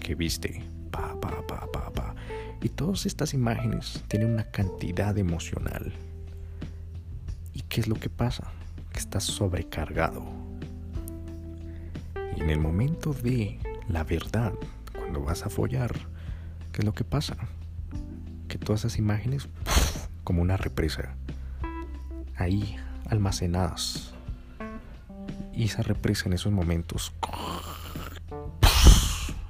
que 0.00 0.14
viste. 0.14 0.62
Pa, 0.90 1.14
pa, 1.20 1.46
pa, 1.46 1.70
pa, 1.70 1.92
pa. 1.92 2.14
Y 2.60 2.70
todas 2.70 3.06
estas 3.06 3.34
imágenes 3.34 4.02
tienen 4.08 4.32
una 4.32 4.44
cantidad 4.44 5.16
emocional. 5.16 5.92
¿Y 7.54 7.60
qué 7.62 7.80
es 7.80 7.86
lo 7.88 7.94
que 7.94 8.08
pasa? 8.08 8.50
Que 8.92 8.98
estás 8.98 9.24
sobrecargado. 9.24 10.47
Y 12.38 12.42
en 12.42 12.50
el 12.50 12.60
momento 12.60 13.12
de 13.12 13.58
la 13.88 14.04
verdad, 14.04 14.52
cuando 14.96 15.20
vas 15.20 15.44
a 15.44 15.50
follar, 15.50 15.92
¿qué 16.70 16.82
es 16.82 16.84
lo 16.84 16.94
que 16.94 17.02
pasa? 17.02 17.36
Que 18.46 18.58
todas 18.58 18.82
esas 18.82 18.96
imágenes 18.96 19.48
como 20.22 20.40
una 20.42 20.56
represa, 20.56 21.16
ahí 22.36 22.76
almacenadas. 23.06 24.14
Y 25.52 25.64
esa 25.64 25.82
represa 25.82 26.26
en 26.26 26.34
esos 26.34 26.52
momentos 26.52 27.12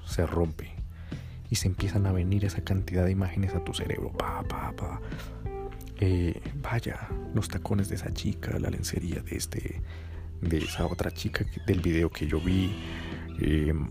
se 0.06 0.26
rompe 0.26 0.72
y 1.50 1.56
se 1.56 1.68
empiezan 1.68 2.06
a 2.06 2.12
venir 2.12 2.46
esa 2.46 2.64
cantidad 2.64 3.04
de 3.04 3.10
imágenes 3.10 3.54
a 3.54 3.62
tu 3.64 3.74
cerebro. 3.74 4.12
Pa, 4.12 4.42
pa, 4.44 4.72
pa. 4.72 4.98
eh, 6.00 6.40
vaya, 6.62 7.06
los 7.34 7.48
tacones 7.48 7.90
de 7.90 7.96
esa 7.96 8.14
chica, 8.14 8.58
la 8.58 8.70
lencería 8.70 9.20
de 9.20 9.36
este, 9.36 9.82
de 10.40 10.58
esa 10.58 10.86
otra 10.86 11.10
chica 11.10 11.44
del 11.66 11.80
video 11.80 12.10
que 12.10 12.26
yo 12.26 12.40
vi, 12.40 12.72
em, 13.40 13.88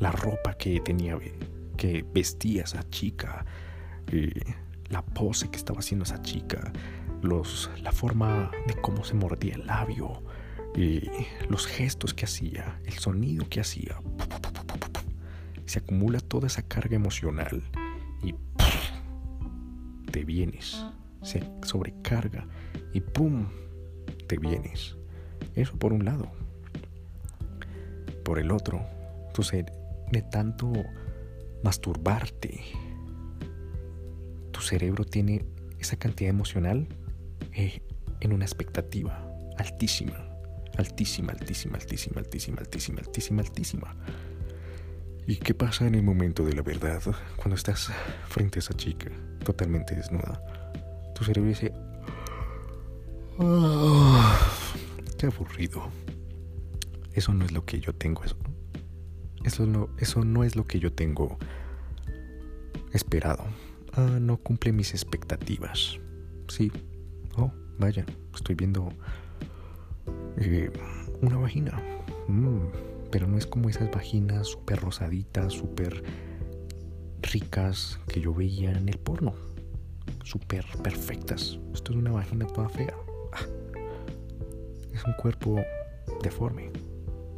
la 0.00 0.10
ropa 0.10 0.54
que 0.54 0.80
tenía, 0.80 1.18
que 1.76 2.04
vestía 2.12 2.64
esa 2.64 2.88
chica, 2.90 3.44
eh, 4.08 4.54
la 4.88 5.02
pose 5.02 5.50
que 5.50 5.56
estaba 5.56 5.80
haciendo 5.80 6.04
esa 6.04 6.20
chica, 6.22 6.72
los, 7.22 7.70
la 7.82 7.92
forma 7.92 8.50
de 8.66 8.74
cómo 8.74 9.04
se 9.04 9.14
mordía 9.14 9.54
el 9.54 9.66
labio, 9.66 10.22
eh, 10.76 11.26
los 11.48 11.66
gestos 11.66 12.14
que 12.14 12.24
hacía, 12.24 12.80
el 12.84 12.94
sonido 12.94 13.48
que 13.48 13.60
hacía. 13.60 13.98
Se 15.66 15.78
acumula 15.78 16.20
toda 16.20 16.46
esa 16.46 16.62
carga 16.62 16.96
emocional 16.96 17.62
y 18.22 18.34
te 20.10 20.24
vienes. 20.24 20.84
Se 21.24 21.42
sobrecarga 21.62 22.46
y 22.92 23.00
¡pum! 23.00 23.48
te 24.28 24.38
vienes. 24.38 24.96
Eso 25.54 25.76
por 25.76 25.92
un 25.92 26.04
lado. 26.04 26.30
Por 28.24 28.38
el 28.38 28.50
otro, 28.50 28.80
tu 29.34 29.42
ser 29.42 29.66
de 30.10 30.22
tanto 30.22 30.72
masturbarte, 31.62 32.60
tu 34.50 34.60
cerebro 34.60 35.04
tiene 35.04 35.44
esa 35.78 35.96
cantidad 35.96 36.30
emocional 36.30 36.86
eh, 37.52 37.82
en 38.20 38.32
una 38.32 38.44
expectativa 38.44 39.26
altísima, 39.58 40.28
altísima, 40.76 41.32
altísima, 41.32 41.76
altísima, 41.76 42.18
altísima, 42.20 42.60
altísima, 42.60 43.00
altísima, 43.00 43.42
altísima. 43.42 43.96
¿Y 45.26 45.36
qué 45.36 45.54
pasa 45.54 45.86
en 45.86 45.94
el 45.94 46.02
momento 46.02 46.44
de 46.44 46.52
la 46.52 46.62
verdad 46.62 47.02
cuando 47.36 47.56
estás 47.56 47.90
frente 48.28 48.58
a 48.58 48.60
esa 48.60 48.74
chica 48.74 49.10
totalmente 49.44 49.94
desnuda? 49.94 50.63
Tu 51.14 51.24
cerebro 51.24 51.48
dice, 51.48 51.72
oh, 53.38 54.20
qué 55.18 55.26
aburrido. 55.26 55.88
Eso 57.12 57.32
no 57.32 57.44
es 57.44 57.52
lo 57.52 57.64
que 57.64 57.80
yo 57.80 57.94
tengo. 57.94 58.24
Eso, 58.24 58.36
eso, 59.44 59.66
no, 59.66 59.88
eso 59.98 60.24
no 60.24 60.42
es 60.42 60.56
lo 60.56 60.64
que 60.64 60.80
yo 60.80 60.92
tengo 60.92 61.38
esperado. 62.92 63.44
Ah, 63.92 64.18
no 64.20 64.38
cumple 64.38 64.72
mis 64.72 64.92
expectativas. 64.92 65.98
Sí. 66.48 66.72
Oh, 67.36 67.52
vaya, 67.78 68.04
estoy 68.34 68.56
viendo 68.56 68.92
eh, 70.38 70.70
una 71.20 71.36
vagina. 71.36 71.80
Mm, 72.26 72.66
pero 73.10 73.28
no 73.28 73.38
es 73.38 73.46
como 73.46 73.68
esas 73.68 73.90
vaginas 73.92 74.48
súper 74.48 74.80
rosaditas, 74.80 75.52
súper 75.52 76.02
ricas 77.22 78.00
que 78.08 78.20
yo 78.20 78.34
veía 78.34 78.72
en 78.72 78.88
el 78.88 78.98
porno. 78.98 79.34
Súper 80.24 80.64
perfectas. 80.82 81.58
Esto 81.72 81.92
es 81.92 81.98
una 81.98 82.10
vagina 82.10 82.46
toda 82.46 82.68
fea. 82.68 82.94
Ah, 83.32 83.46
es 84.92 85.04
un 85.04 85.12
cuerpo 85.12 85.62
deforme. 86.22 86.70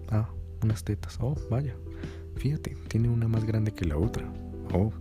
Ah, 0.09 0.31
unas 0.63 0.85
tetas. 0.85 1.19
Oh, 1.21 1.35
vaya. 1.51 1.75
Fíjate, 2.37 2.77
tiene 2.89 3.09
una 3.09 3.29
más 3.29 3.45
grande 3.45 3.73
que 3.73 3.85
la 3.85 3.99
otra. 3.99 4.27
Oh, 4.73 4.93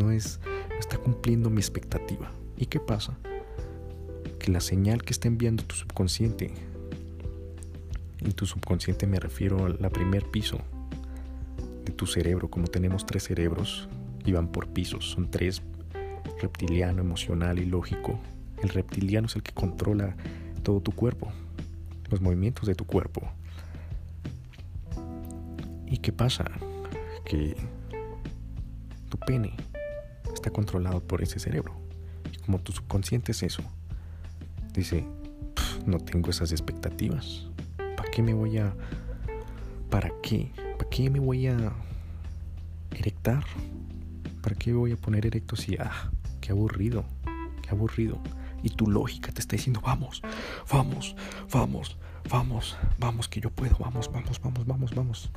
no 0.00 0.10
es, 0.10 0.38
está 0.78 0.98
cumpliendo 0.98 1.50
mi 1.50 1.58
expectativa. 1.58 2.30
¿Y 2.56 2.66
qué 2.66 2.78
pasa? 2.78 3.18
Que 4.38 4.52
la 4.52 4.60
señal 4.60 5.02
que 5.02 5.12
está 5.12 5.28
enviando 5.28 5.64
tu 5.64 5.74
subconsciente, 5.74 6.52
y 8.20 8.32
tu 8.32 8.46
subconsciente 8.46 9.06
me 9.06 9.18
refiero 9.20 9.64
al 9.64 9.90
primer 9.90 10.24
piso 10.24 10.58
de 11.84 11.92
tu 11.92 12.06
cerebro, 12.06 12.50
como 12.50 12.66
tenemos 12.66 13.06
tres 13.06 13.24
cerebros 13.24 13.88
y 14.24 14.32
van 14.32 14.48
por 14.48 14.68
pisos, 14.68 15.10
son 15.10 15.30
tres, 15.30 15.62
reptiliano, 16.40 17.00
emocional 17.00 17.58
y 17.58 17.64
lógico. 17.64 18.18
El 18.62 18.70
reptiliano 18.70 19.26
es 19.26 19.36
el 19.36 19.42
que 19.42 19.52
controla 19.52 20.16
todo 20.62 20.80
tu 20.80 20.92
cuerpo, 20.92 21.32
los 22.10 22.20
movimientos 22.20 22.66
de 22.66 22.74
tu 22.74 22.84
cuerpo. 22.84 23.22
¿Y 25.86 25.98
qué 25.98 26.12
pasa? 26.12 26.44
Que 27.24 27.56
tu 29.08 29.18
pene 29.18 29.54
está 30.34 30.50
controlado 30.50 31.00
por 31.00 31.22
ese 31.22 31.38
cerebro. 31.38 31.74
Y 32.32 32.38
como 32.38 32.58
tu 32.58 32.72
subconsciente 32.72 33.32
es 33.32 33.42
eso, 33.42 33.62
dice, 34.74 35.06
no 35.86 35.98
tengo 35.98 36.30
esas 36.30 36.52
expectativas. 36.52 37.46
¿Para 37.96 38.10
qué 38.10 38.22
me 38.22 38.34
voy 38.34 38.58
a... 38.58 38.74
¿Para 39.90 40.10
qué? 40.22 40.52
¿Para 40.76 40.90
qué 40.90 41.08
me 41.08 41.18
voy 41.18 41.46
a 41.46 41.72
erectar? 42.92 43.44
¿Para 44.42 44.54
qué 44.54 44.72
voy 44.72 44.92
a 44.92 44.96
poner 44.96 45.26
erecto 45.26 45.56
si... 45.56 45.76
Ah, 45.76 46.10
qué 46.48 46.52
aburrido, 46.52 47.04
qué 47.60 47.70
aburrido. 47.70 48.18
Y 48.62 48.70
tu 48.70 48.90
lógica 48.90 49.30
te 49.32 49.40
está 49.40 49.54
diciendo, 49.54 49.82
vamos, 49.84 50.22
vamos, 50.72 51.14
vamos, 51.52 51.98
vamos, 52.30 52.78
vamos, 52.98 53.28
que 53.28 53.40
yo 53.40 53.50
puedo, 53.50 53.76
vamos, 53.78 54.10
vamos, 54.10 54.40
vamos, 54.40 54.66
vamos, 54.66 54.94
vamos. 54.94 55.30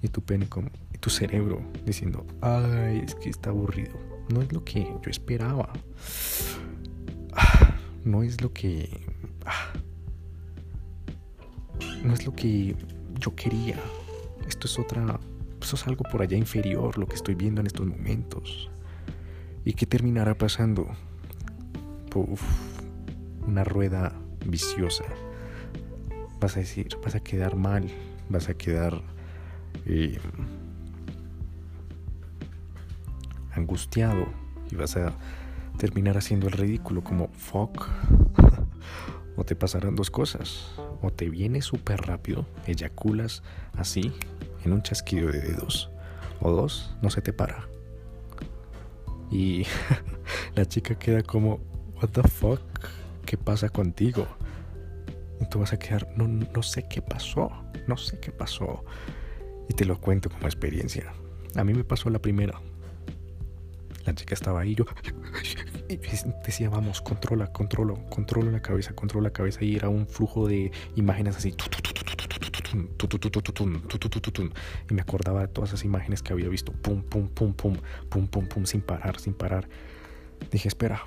Y 0.00 0.08
tu 0.08 0.22
pene 0.22 0.48
con, 0.48 0.70
y 0.94 0.96
tu 0.96 1.10
cerebro 1.10 1.60
diciendo, 1.84 2.26
ay, 2.40 3.02
es 3.04 3.14
que 3.14 3.28
está 3.28 3.50
aburrido. 3.50 3.92
No 4.30 4.40
es 4.40 4.50
lo 4.52 4.64
que 4.64 4.84
yo 4.84 5.10
esperaba. 5.10 5.70
No 8.04 8.22
es 8.22 8.42
lo 8.42 8.52
que... 8.52 9.00
No 12.04 12.12
es 12.12 12.26
lo 12.26 12.34
que 12.34 12.76
yo 13.18 13.34
quería. 13.34 13.80
Esto 14.46 14.66
es 14.66 14.78
otra... 14.78 15.18
Esto 15.60 15.76
es 15.76 15.86
algo 15.86 16.04
por 16.04 16.22
allá 16.22 16.36
inferior, 16.36 16.98
lo 16.98 17.06
que 17.06 17.16
estoy 17.16 17.34
viendo 17.34 17.62
en 17.62 17.66
estos 17.66 17.86
momentos. 17.86 18.70
¿Y 19.64 19.72
qué 19.72 19.86
terminará 19.86 20.36
pasando? 20.36 20.88
Uf, 22.14 22.42
una 23.46 23.64
rueda 23.64 24.12
viciosa. 24.46 25.04
Vas 26.38 26.56
a 26.56 26.60
decir, 26.60 26.88
vas 27.02 27.14
a 27.14 27.20
quedar 27.20 27.56
mal, 27.56 27.88
vas 28.28 28.48
a 28.50 28.54
quedar 28.54 29.00
eh, 29.86 30.18
angustiado 33.52 34.26
y 34.70 34.76
vas 34.76 34.96
a 34.96 35.14
terminar 35.78 36.18
haciendo 36.18 36.46
el 36.46 36.52
ridículo 36.52 37.02
como 37.02 37.28
fuck. 37.28 37.88
o 39.36 39.44
te 39.44 39.56
pasarán 39.56 39.96
dos 39.96 40.10
cosas. 40.10 40.74
O 41.00 41.10
te 41.10 41.30
viene 41.30 41.62
súper 41.62 42.02
rápido, 42.02 42.46
eyaculas 42.66 43.42
así, 43.72 44.12
en 44.64 44.72
un 44.72 44.82
chasquido 44.82 45.32
de 45.32 45.40
dedos. 45.40 45.90
O 46.40 46.50
dos, 46.50 46.94
no 47.00 47.08
se 47.08 47.22
te 47.22 47.32
para. 47.32 47.73
Y 49.34 49.66
la 50.54 50.64
chica 50.64 50.94
queda 50.94 51.22
como, 51.24 51.58
what 51.96 52.10
the 52.10 52.22
fuck, 52.22 52.60
¿qué 53.26 53.36
pasa 53.36 53.68
contigo? 53.68 54.28
Y 55.40 55.46
tú 55.46 55.58
vas 55.58 55.72
a 55.72 55.78
quedar, 55.78 56.08
no, 56.16 56.28
no 56.28 56.62
sé 56.62 56.86
qué 56.88 57.02
pasó, 57.02 57.50
no 57.88 57.96
sé 57.96 58.20
qué 58.20 58.30
pasó. 58.30 58.84
Y 59.68 59.74
te 59.74 59.84
lo 59.84 60.00
cuento 60.00 60.30
como 60.30 60.46
experiencia. 60.46 61.12
A 61.56 61.64
mí 61.64 61.74
me 61.74 61.82
pasó 61.82 62.10
la 62.10 62.20
primera. 62.20 62.60
La 64.06 64.14
chica 64.14 64.34
estaba 64.34 64.60
ahí, 64.60 64.76
yo 64.76 64.84
decía, 66.46 66.70
vamos, 66.70 67.00
controla, 67.00 67.48
controlo, 67.52 68.06
controlo 68.10 68.52
la 68.52 68.62
cabeza, 68.62 68.94
controla 68.94 69.30
la 69.30 69.32
cabeza 69.32 69.64
y 69.64 69.74
era 69.74 69.88
un 69.88 70.06
flujo 70.06 70.46
de 70.46 70.70
imágenes 70.94 71.36
así. 71.36 71.56
Y 74.88 74.94
me 74.94 75.02
acordaba 75.02 75.40
de 75.40 75.48
todas 75.48 75.70
esas 75.70 75.84
imágenes 75.84 76.22
que 76.22 76.32
había 76.32 76.48
visto, 76.48 76.72
pum, 76.72 77.02
pum, 77.02 77.28
pum, 77.28 77.52
pum, 77.54 77.76
pum, 78.08 78.26
pum, 78.26 78.46
pum, 78.46 78.64
sin 78.64 78.80
parar, 78.80 79.18
sin 79.20 79.34
parar. 79.34 79.68
Dije, 80.50 80.68
espera, 80.68 81.02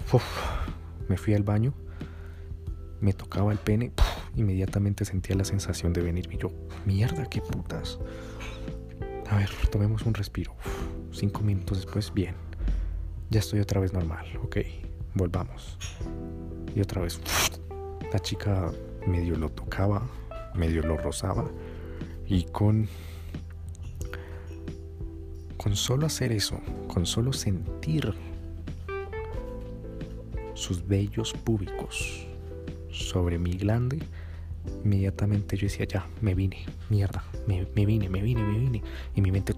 me 1.07 1.17
fui 1.17 1.33
al 1.33 1.43
baño, 1.43 1.73
me 3.01 3.13
tocaba 3.13 3.51
el 3.51 3.59
pene, 3.59 3.91
inmediatamente 4.35 5.05
sentía 5.05 5.35
la 5.35 5.45
sensación 5.45 5.93
de 5.93 6.01
venir. 6.01 6.27
Y 6.31 6.37
yo, 6.37 6.51
mierda, 6.85 7.25
qué 7.25 7.41
putas. 7.41 7.99
A 9.29 9.37
ver, 9.37 9.49
tomemos 9.71 10.03
un 10.03 10.13
respiro. 10.13 10.55
cinco 11.11 11.41
minutos 11.41 11.77
después, 11.79 12.13
bien. 12.13 12.35
Ya 13.29 13.39
estoy 13.39 13.59
otra 13.59 13.81
vez 13.81 13.93
normal. 13.93 14.25
Ok, 14.41 14.57
volvamos. 15.13 15.77
Y 16.73 16.81
otra 16.81 17.01
vez, 17.01 17.19
la 18.11 18.19
chica 18.19 18.71
medio 19.05 19.35
lo 19.35 19.49
tocaba, 19.49 20.07
medio 20.57 20.81
lo 20.83 20.97
rozaba. 20.97 21.45
Y 22.27 22.43
con. 22.45 22.87
Con 25.57 25.75
solo 25.75 26.05
hacer 26.05 26.31
eso, 26.31 26.61
con 26.87 27.05
solo 27.05 27.33
sentir 27.33 28.13
sus 30.53 30.87
vellos 30.87 31.33
públicos 31.33 32.25
sobre 32.91 33.37
mi 33.37 33.51
glande, 33.51 33.99
inmediatamente 34.83 35.57
yo 35.57 35.67
decía, 35.67 35.85
ya, 35.85 36.07
me 36.21 36.35
vine, 36.35 36.65
mierda, 36.89 37.23
me, 37.47 37.65
vine, 37.85 38.09
me 38.09 38.21
vine, 38.21 38.43
me 38.43 38.59
vine. 38.59 38.83
Y 39.15 39.21
mi 39.21 39.31
mente, 39.31 39.53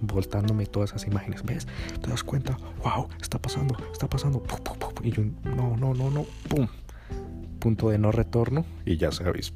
voltándome 0.00 0.66
todas 0.66 0.90
esas 0.90 1.06
imágenes. 1.06 1.42
¿Ves? 1.44 1.66
¿Te 2.00 2.10
das 2.10 2.22
cuenta? 2.22 2.56
¡Wow! 2.82 3.08
Está 3.20 3.38
pasando, 3.40 3.76
está 3.92 4.08
pasando. 4.08 4.42
Y 5.02 5.10
yo, 5.10 5.22
no, 5.44 5.76
no, 5.76 5.94
no, 5.94 6.10
no, 6.10 6.26
¡pum! 6.48 6.66
Punto 7.58 7.90
de 7.90 7.98
no 7.98 8.12
retorno. 8.12 8.64
Y 8.84 8.96
ya 8.96 9.10
sabes, 9.12 9.52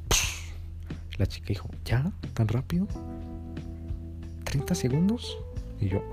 la 1.17 1.25
chica 1.25 1.47
dijo, 1.49 1.69
¿ya? 1.85 2.11
¿Tan 2.33 2.47
rápido? 2.47 2.87
¿30 4.45 4.73
segundos? 4.75 5.37
Y 5.79 5.89
yo, 5.89 6.03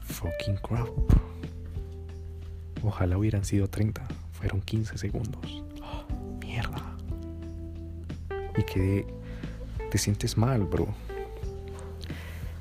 fucking 0.00 0.56
crap. 0.56 0.88
Ojalá 2.82 3.18
hubieran 3.18 3.44
sido 3.44 3.68
30. 3.68 4.06
Fueron 4.32 4.60
15 4.60 4.98
segundos. 4.98 5.62
mierda. 6.40 6.96
Y 8.56 8.62
que 8.62 9.06
te 9.90 9.98
sientes 9.98 10.36
mal, 10.36 10.64
bro. 10.64 10.88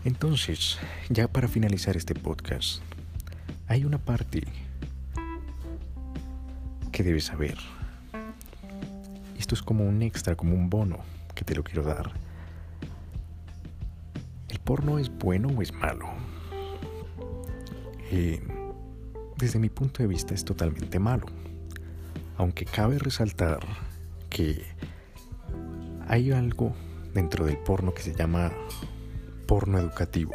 Entonces, 0.04 0.78
ya 1.10 1.28
para 1.28 1.48
finalizar 1.48 1.96
este 1.98 2.14
podcast, 2.14 2.82
hay 3.68 3.86
una 3.86 3.98
parte 3.98 4.44
que 6.92 7.04
debes 7.04 7.26
saber. 7.26 7.58
Esto 9.46 9.54
es 9.54 9.62
como 9.62 9.88
un 9.88 10.02
extra, 10.02 10.36
como 10.36 10.56
un 10.56 10.72
bono 10.72 10.98
que 11.36 11.46
te 11.46 11.54
lo 11.54 11.64
quiero 11.64 11.84
dar. 11.84 12.12
¿El 14.50 14.58
porno 14.58 14.98
es 14.98 15.16
bueno 15.16 15.50
o 15.50 15.62
es 15.62 15.72
malo? 15.72 16.08
Eh, 18.10 18.42
desde 19.38 19.60
mi 19.60 19.70
punto 19.70 20.02
de 20.02 20.08
vista 20.08 20.34
es 20.34 20.44
totalmente 20.44 20.98
malo. 20.98 21.28
Aunque 22.38 22.66
cabe 22.66 22.98
resaltar 22.98 23.60
que 24.32 24.66
hay 26.08 26.32
algo 26.32 26.74
dentro 27.14 27.46
del 27.46 27.60
porno 27.60 27.94
que 27.94 28.02
se 28.02 28.16
llama 28.16 28.52
porno 29.46 29.78
educativo. 29.78 30.34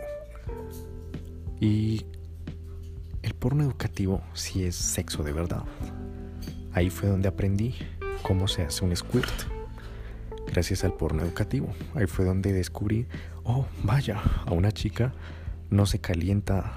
Y 1.58 2.06
el 3.22 3.34
porno 3.34 3.64
educativo 3.64 4.22
sí 4.34 4.62
es 4.62 4.76
sexo 4.76 5.24
de 5.24 5.32
verdad. 5.32 5.64
Ahí 6.72 6.90
fue 6.90 7.08
donde 7.08 7.26
aprendí 7.26 7.74
cómo 8.30 8.46
se 8.46 8.62
hace 8.62 8.84
un 8.84 8.94
squirt. 8.94 9.28
Gracias 10.46 10.84
al 10.84 10.92
porno 10.92 11.24
educativo. 11.24 11.74
Ahí 11.96 12.06
fue 12.06 12.24
donde 12.24 12.52
descubrí, 12.52 13.08
oh, 13.42 13.66
vaya, 13.82 14.22
a 14.46 14.52
una 14.52 14.70
chica 14.70 15.12
no 15.68 15.84
se 15.84 15.98
calienta 15.98 16.72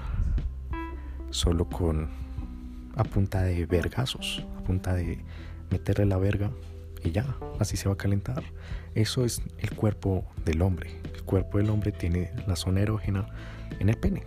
solo 1.30 1.68
con 1.68 2.10
a 2.96 3.04
punta 3.04 3.42
de 3.42 3.66
vergazos, 3.66 4.44
a 4.58 4.64
punta 4.64 4.94
de 4.94 5.20
meterle 5.70 6.06
la 6.06 6.16
verga 6.16 6.50
y 7.04 7.12
ya, 7.12 7.36
así 7.60 7.76
se 7.76 7.88
va 7.88 7.94
a 7.94 7.98
calentar. 7.98 8.42
Eso 8.96 9.24
es 9.24 9.40
el 9.58 9.76
cuerpo 9.76 10.24
del 10.44 10.60
hombre. 10.60 10.90
El 11.14 11.22
cuerpo 11.22 11.58
del 11.58 11.70
hombre 11.70 11.92
tiene 11.92 12.32
la 12.48 12.56
zona 12.56 12.80
erógena 12.80 13.28
en 13.78 13.90
el 13.90 13.96
pene. 13.96 14.24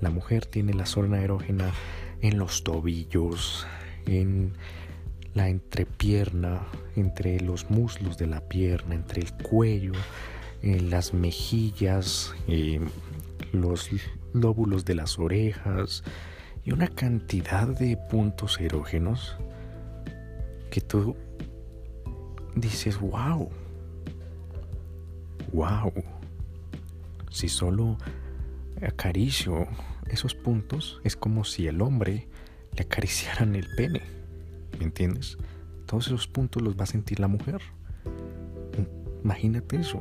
La 0.00 0.08
mujer 0.08 0.46
tiene 0.46 0.72
la 0.72 0.86
zona 0.86 1.20
erógena 1.20 1.70
en 2.22 2.38
los 2.38 2.64
tobillos, 2.64 3.66
en 4.06 4.54
la 5.36 5.50
entrepierna, 5.50 6.66
entre 6.96 7.38
los 7.40 7.68
muslos 7.70 8.16
de 8.16 8.26
la 8.26 8.40
pierna, 8.40 8.94
entre 8.94 9.20
el 9.20 9.32
cuello, 9.34 9.92
en 10.62 10.88
las 10.88 11.12
mejillas, 11.12 12.34
los 13.52 13.90
lóbulos 14.32 14.86
de 14.86 14.94
las 14.94 15.18
orejas 15.18 16.02
y 16.64 16.72
una 16.72 16.88
cantidad 16.88 17.68
de 17.68 17.98
puntos 18.10 18.58
erógenos 18.58 19.36
que 20.70 20.80
tú 20.80 21.14
dices, 22.54 22.98
wow, 22.98 23.50
wow, 25.52 25.92
si 27.30 27.50
solo 27.50 27.98
acaricio 28.80 29.68
esos 30.08 30.34
puntos, 30.34 30.98
es 31.04 31.14
como 31.14 31.44
si 31.44 31.66
el 31.66 31.82
hombre 31.82 32.26
le 32.74 32.82
acariciaran 32.82 33.54
el 33.54 33.66
pene. 33.76 34.15
¿Me 34.78 34.84
entiendes? 34.84 35.38
Todos 35.86 36.06
esos 36.06 36.26
puntos 36.26 36.62
los 36.62 36.76
va 36.76 36.84
a 36.84 36.86
sentir 36.86 37.20
la 37.20 37.28
mujer. 37.28 37.60
Imagínate 39.24 39.76
eso. 39.76 40.00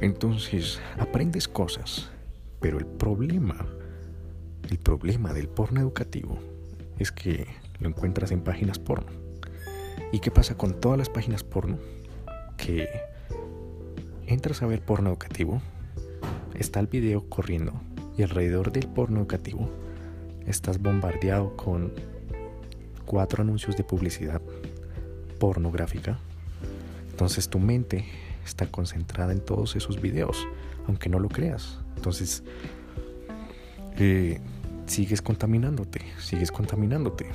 Entonces, 0.00 0.80
aprendes 0.98 1.46
cosas, 1.46 2.10
pero 2.60 2.78
el 2.78 2.86
problema, 2.86 3.66
el 4.68 4.78
problema 4.78 5.32
del 5.32 5.48
porno 5.48 5.80
educativo 5.80 6.38
es 6.98 7.12
que 7.12 7.46
lo 7.80 7.88
encuentras 7.88 8.30
en 8.32 8.40
páginas 8.40 8.78
porno. 8.78 9.12
¿Y 10.12 10.20
qué 10.20 10.30
pasa 10.30 10.56
con 10.56 10.80
todas 10.80 10.98
las 10.98 11.08
páginas 11.08 11.44
porno? 11.44 11.78
Que 12.56 12.88
entras 14.26 14.62
a 14.62 14.66
ver 14.66 14.82
porno 14.82 15.10
educativo, 15.10 15.60
está 16.54 16.80
el 16.80 16.86
video 16.86 17.28
corriendo 17.28 17.72
y 18.16 18.22
alrededor 18.22 18.72
del 18.72 18.88
porno 18.88 19.20
educativo 19.20 19.70
estás 20.46 20.80
bombardeado 20.80 21.56
con 21.56 21.92
cuatro 23.10 23.42
anuncios 23.42 23.76
de 23.76 23.82
publicidad 23.82 24.40
pornográfica, 25.40 26.20
entonces 27.10 27.48
tu 27.48 27.58
mente 27.58 28.04
está 28.46 28.66
concentrada 28.66 29.32
en 29.32 29.40
todos 29.40 29.74
esos 29.74 30.00
videos, 30.00 30.46
aunque 30.86 31.08
no 31.08 31.18
lo 31.18 31.28
creas. 31.28 31.80
Entonces, 31.96 32.44
eh, 33.98 34.38
sigues 34.86 35.22
contaminándote, 35.22 36.02
sigues 36.20 36.52
contaminándote. 36.52 37.26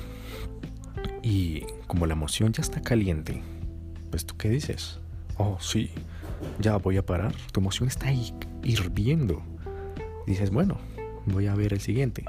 Y 1.22 1.66
como 1.86 2.06
la 2.06 2.14
emoción 2.14 2.54
ya 2.54 2.62
está 2.62 2.80
caliente, 2.80 3.42
pues 4.10 4.24
tú 4.24 4.34
qué 4.38 4.48
dices? 4.48 4.98
Oh, 5.36 5.58
sí, 5.60 5.90
ya 6.58 6.78
voy 6.78 6.96
a 6.96 7.04
parar. 7.04 7.34
Tu 7.52 7.60
emoción 7.60 7.86
está 7.86 8.06
ahí 8.06 8.32
hirviendo. 8.64 9.42
dices, 10.26 10.48
bueno, 10.48 10.78
voy 11.26 11.48
a 11.48 11.54
ver 11.54 11.74
el 11.74 11.80
siguiente. 11.80 12.24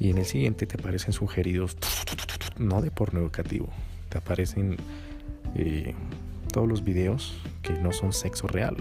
Y 0.00 0.10
en 0.10 0.18
el 0.18 0.26
siguiente 0.26 0.66
te 0.66 0.76
aparecen 0.76 1.12
sugeridos 1.12 1.76
no 2.58 2.82
de 2.82 2.90
porno 2.90 3.20
educativo. 3.20 3.68
Te 4.08 4.18
aparecen 4.18 4.76
eh, 5.54 5.94
todos 6.52 6.68
los 6.68 6.84
videos 6.84 7.40
que 7.62 7.72
no 7.74 7.92
son 7.92 8.12
sexo 8.12 8.46
real, 8.46 8.76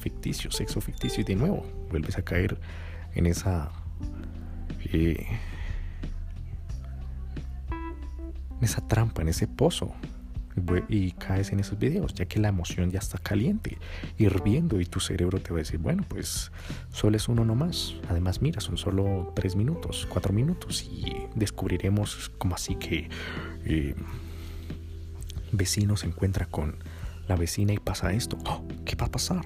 ficticio, 0.00 0.50
sexo 0.50 0.80
ficticio. 0.80 1.20
Y 1.20 1.24
de 1.24 1.36
nuevo, 1.36 1.66
vuelves 1.90 2.18
a 2.18 2.22
caer 2.22 2.58
en 3.14 3.26
esa. 3.26 3.70
Eh, 4.92 5.26
en 8.58 8.64
esa 8.64 8.86
trampa, 8.88 9.22
en 9.22 9.28
ese 9.28 9.46
pozo 9.46 9.92
y 10.88 11.12
caes 11.12 11.52
en 11.52 11.60
esos 11.60 11.78
videos, 11.78 12.14
ya 12.14 12.26
que 12.26 12.40
la 12.40 12.48
emoción 12.48 12.90
ya 12.90 12.98
está 12.98 13.18
caliente, 13.18 13.78
hirviendo 14.18 14.80
y 14.80 14.86
tu 14.86 15.00
cerebro 15.00 15.40
te 15.40 15.50
va 15.50 15.58
a 15.58 15.62
decir, 15.62 15.78
bueno, 15.78 16.04
pues 16.08 16.50
solo 16.90 17.16
es 17.16 17.28
uno 17.28 17.44
nomás. 17.44 17.94
Además, 18.08 18.40
mira, 18.42 18.60
son 18.60 18.76
solo 18.76 19.32
tres 19.34 19.56
minutos, 19.56 20.06
cuatro 20.08 20.32
minutos 20.32 20.82
y 20.84 21.14
descubriremos 21.34 22.30
como 22.38 22.54
así 22.54 22.76
que 22.76 23.08
eh, 23.64 23.94
vecino 25.52 25.96
se 25.96 26.06
encuentra 26.06 26.46
con 26.46 26.76
la 27.28 27.36
vecina 27.36 27.72
y 27.72 27.78
pasa 27.78 28.12
esto. 28.12 28.38
Oh, 28.46 28.66
¿Qué 28.84 28.96
va 28.96 29.06
a 29.06 29.10
pasar? 29.10 29.44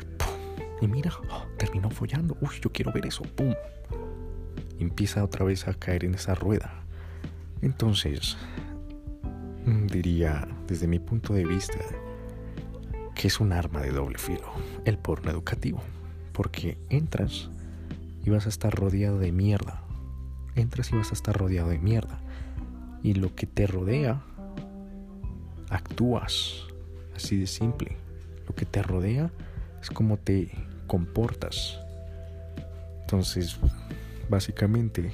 Y 0.80 0.86
mira, 0.86 1.12
oh, 1.30 1.46
terminó 1.58 1.90
follando. 1.90 2.36
Uy, 2.40 2.54
yo 2.62 2.72
quiero 2.72 2.92
ver 2.92 3.06
eso. 3.06 3.22
¡Pum! 3.22 3.54
empieza 4.80 5.22
otra 5.22 5.44
vez 5.44 5.68
a 5.68 5.74
caer 5.74 6.04
en 6.04 6.14
esa 6.14 6.34
rueda. 6.34 6.72
Entonces, 7.62 8.36
diría, 9.86 10.48
desde 10.70 10.86
mi 10.86 11.00
punto 11.00 11.34
de 11.34 11.44
vista, 11.44 11.78
que 13.16 13.26
es 13.26 13.40
un 13.40 13.52
arma 13.52 13.80
de 13.80 13.90
doble 13.90 14.18
filo, 14.18 14.50
el 14.84 14.96
porno 14.98 15.30
educativo. 15.30 15.82
Porque 16.32 16.78
entras 16.88 17.50
y 18.24 18.30
vas 18.30 18.46
a 18.46 18.48
estar 18.48 18.72
rodeado 18.72 19.18
de 19.18 19.32
mierda. 19.32 19.82
Entras 20.54 20.92
y 20.92 20.96
vas 20.96 21.10
a 21.10 21.14
estar 21.14 21.36
rodeado 21.36 21.68
de 21.70 21.78
mierda. 21.78 22.20
Y 23.02 23.14
lo 23.14 23.34
que 23.34 23.46
te 23.46 23.66
rodea, 23.66 24.22
actúas. 25.68 26.66
Así 27.16 27.36
de 27.36 27.48
simple. 27.48 27.96
Lo 28.46 28.54
que 28.54 28.64
te 28.64 28.80
rodea 28.80 29.32
es 29.82 29.90
como 29.90 30.18
te 30.18 30.52
comportas. 30.86 31.80
Entonces, 33.00 33.58
básicamente, 34.28 35.12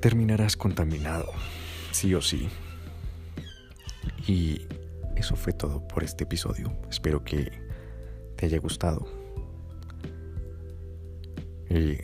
terminarás 0.00 0.56
contaminado 0.56 1.32
sí 1.90 2.14
o 2.14 2.22
sí. 2.22 2.48
Y 4.30 4.68
eso 5.16 5.34
fue 5.34 5.52
todo 5.52 5.88
por 5.88 6.04
este 6.04 6.22
episodio. 6.22 6.72
Espero 6.88 7.24
que 7.24 7.50
te 8.36 8.46
haya 8.46 8.60
gustado. 8.60 9.08
Y 11.68 11.96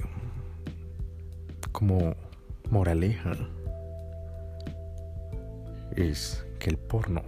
como 1.71 2.17
moraleja 2.69 3.37
es 5.95 6.45
que 6.59 6.71
el 6.71 6.79
porno 6.79 7.23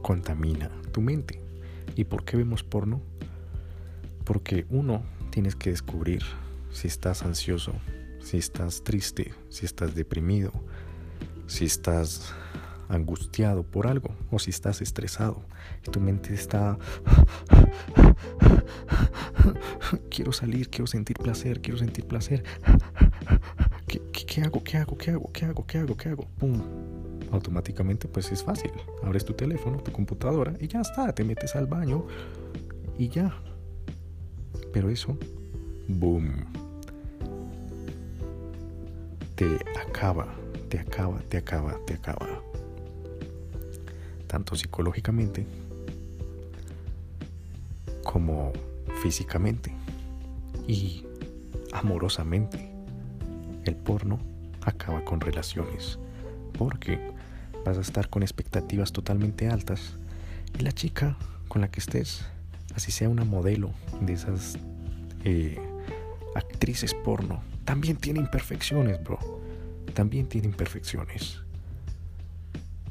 contamina 0.00 0.70
tu 0.92 1.00
mente. 1.00 1.40
¿Y 1.96 2.04
por 2.04 2.24
qué 2.24 2.36
vemos 2.36 2.62
porno? 2.62 3.02
Porque 4.22 4.64
uno 4.70 5.02
tienes 5.30 5.56
que 5.56 5.70
descubrir 5.70 6.22
si 6.70 6.86
estás 6.86 7.24
ansioso, 7.24 7.72
si 8.20 8.36
estás 8.36 8.84
triste, 8.84 9.34
si 9.48 9.66
estás 9.66 9.96
deprimido, 9.96 10.52
si 11.48 11.64
estás 11.64 12.32
angustiado 12.88 13.62
por 13.62 13.86
algo 13.86 14.14
o 14.30 14.38
si 14.38 14.50
estás 14.50 14.80
estresado 14.80 15.42
y 15.86 15.90
tu 15.90 16.00
mente 16.00 16.34
está 16.34 16.78
quiero 20.10 20.32
salir, 20.32 20.68
quiero 20.70 20.86
sentir 20.86 21.16
placer, 21.18 21.60
quiero 21.60 21.78
sentir 21.78 22.06
placer. 22.06 22.44
¿Qué, 23.86 24.42
hago? 24.42 24.64
¿Qué 24.64 24.78
hago? 24.78 24.96
¿Qué 24.96 25.10
hago? 25.12 25.30
¿Qué 25.32 25.44
hago? 25.44 25.66
¿Qué 25.66 25.78
hago? 25.78 25.96
¿Qué 25.96 26.08
hago? 26.08 26.26
¡Pum! 26.38 26.60
Automáticamente 27.30 28.08
pues 28.08 28.32
es 28.32 28.42
fácil. 28.42 28.72
Abres 29.02 29.24
tu 29.24 29.34
teléfono, 29.34 29.78
tu 29.78 29.92
computadora 29.92 30.54
y 30.60 30.68
ya 30.68 30.80
está. 30.80 31.12
Te 31.14 31.24
metes 31.24 31.54
al 31.54 31.66
baño 31.66 32.06
y 32.98 33.08
ya. 33.08 33.34
Pero 34.72 34.90
eso, 34.90 35.16
boom. 35.88 36.44
te 39.36 39.58
acaba, 39.88 40.34
te 40.68 40.78
acaba, 40.78 41.20
te 41.28 41.38
acaba, 41.38 41.78
te 41.86 41.94
acaba. 41.94 42.33
Tanto 44.34 44.56
psicológicamente 44.56 45.46
como 48.02 48.52
físicamente 49.00 49.72
y 50.66 51.04
amorosamente. 51.72 52.68
El 53.64 53.76
porno 53.76 54.18
acaba 54.62 55.04
con 55.04 55.20
relaciones 55.20 56.00
porque 56.58 57.12
vas 57.64 57.78
a 57.78 57.80
estar 57.80 58.08
con 58.08 58.24
expectativas 58.24 58.90
totalmente 58.90 59.46
altas 59.46 59.94
y 60.58 60.64
la 60.64 60.72
chica 60.72 61.16
con 61.46 61.60
la 61.60 61.68
que 61.70 61.78
estés, 61.78 62.24
así 62.74 62.90
sea 62.90 63.08
una 63.08 63.22
modelo 63.22 63.70
de 64.00 64.14
esas 64.14 64.58
eh, 65.22 65.60
actrices 66.34 66.92
porno, 66.92 67.40
también 67.64 67.98
tiene 67.98 68.18
imperfecciones, 68.18 69.00
bro. 69.04 69.20
También 69.94 70.26
tiene 70.26 70.48
imperfecciones. 70.48 71.43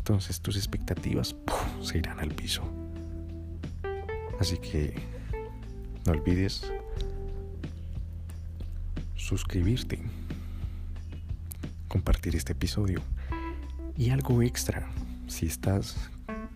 Entonces 0.03 0.41
tus 0.41 0.57
expectativas 0.57 1.33
se 1.81 1.97
irán 1.97 2.19
al 2.19 2.27
piso. 2.27 2.61
Así 4.37 4.57
que 4.57 4.93
no 6.05 6.11
olvides 6.11 6.69
suscribirte, 9.15 10.01
compartir 11.87 12.35
este 12.35 12.51
episodio 12.51 12.99
y 13.95 14.09
algo 14.09 14.41
extra 14.41 14.89
si 15.27 15.45
estás 15.45 15.95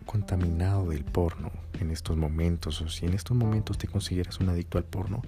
contaminado 0.05 0.89
del 0.89 1.05
porno 1.05 1.49
en 1.79 1.91
estos 1.91 2.17
momentos 2.17 2.81
o 2.81 2.89
si 2.89 3.05
en 3.05 3.13
estos 3.13 3.37
momentos 3.37 3.77
te 3.77 3.87
consideras 3.87 4.41
un 4.41 4.49
adicto 4.49 4.77
al 4.77 4.83
porno 4.83 5.21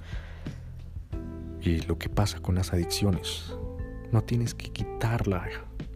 y 1.61 1.83
lo 1.83 1.97
que 1.97 2.09
pasa 2.09 2.41
con 2.41 2.55
las 2.55 2.73
adicciones 2.73 3.53
no 4.11 4.21
tienes 4.23 4.53
que 4.53 4.73
quitarla 4.73 5.47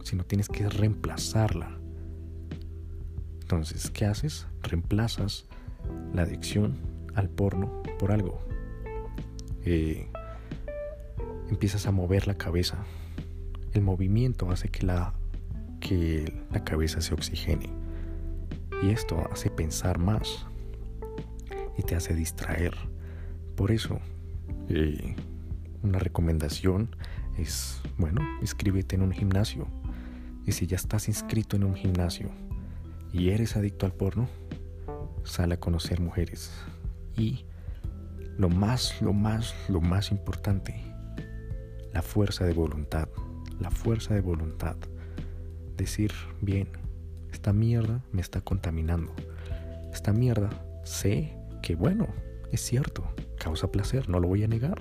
sino 0.04 0.24
tienes 0.24 0.48
que 0.48 0.66
reemplazarla 0.70 1.83
entonces 3.44 3.90
¿qué 3.90 4.06
haces? 4.06 4.46
reemplazas 4.62 5.46
la 6.12 6.22
adicción 6.22 6.76
al 7.14 7.28
porno 7.28 7.82
por 7.98 8.10
algo 8.10 8.40
eh, 9.64 10.08
empiezas 11.48 11.86
a 11.86 11.92
mover 11.92 12.26
la 12.26 12.34
cabeza 12.34 12.84
el 13.72 13.82
movimiento 13.82 14.50
hace 14.50 14.68
que 14.68 14.86
la 14.86 15.14
que 15.84 16.32
la 16.50 16.64
cabeza 16.64 17.00
se 17.00 17.14
oxigene. 17.14 17.68
Y 18.82 18.90
esto 18.90 19.22
hace 19.30 19.50
pensar 19.50 19.98
más 19.98 20.46
y 21.76 21.82
te 21.82 21.94
hace 21.94 22.14
distraer. 22.14 22.74
Por 23.54 23.70
eso, 23.70 24.00
eh, 24.68 25.14
una 25.82 25.98
recomendación 25.98 26.96
es, 27.36 27.80
bueno, 27.98 28.20
inscríbete 28.40 28.96
en 28.96 29.02
un 29.02 29.12
gimnasio. 29.12 29.68
Y 30.46 30.52
si 30.52 30.66
ya 30.66 30.76
estás 30.76 31.08
inscrito 31.08 31.56
en 31.56 31.64
un 31.64 31.74
gimnasio 31.74 32.30
y 33.14 33.30
eres 33.30 33.56
adicto 33.56 33.86
al 33.86 33.92
porno, 33.92 34.28
sal 35.22 35.52
a 35.52 35.56
conocer 35.56 36.00
mujeres. 36.00 36.50
Y 37.16 37.44
lo 38.36 38.48
más, 38.48 39.00
lo 39.00 39.12
más, 39.12 39.54
lo 39.68 39.80
más 39.80 40.10
importante, 40.10 40.74
la 41.92 42.02
fuerza 42.02 42.44
de 42.44 42.52
voluntad. 42.52 43.08
La 43.60 43.70
fuerza 43.70 44.14
de 44.14 44.20
voluntad 44.20 44.76
decir, 45.76 46.10
bien, 46.40 46.68
esta 47.32 47.52
mierda 47.52 48.02
me 48.10 48.20
está 48.20 48.40
contaminando. 48.40 49.14
Esta 49.92 50.12
mierda 50.12 50.50
sé 50.82 51.36
que, 51.62 51.76
bueno, 51.76 52.08
es 52.50 52.62
cierto, 52.62 53.04
causa 53.38 53.70
placer, 53.70 54.08
no 54.08 54.18
lo 54.18 54.26
voy 54.26 54.42
a 54.42 54.48
negar. 54.48 54.78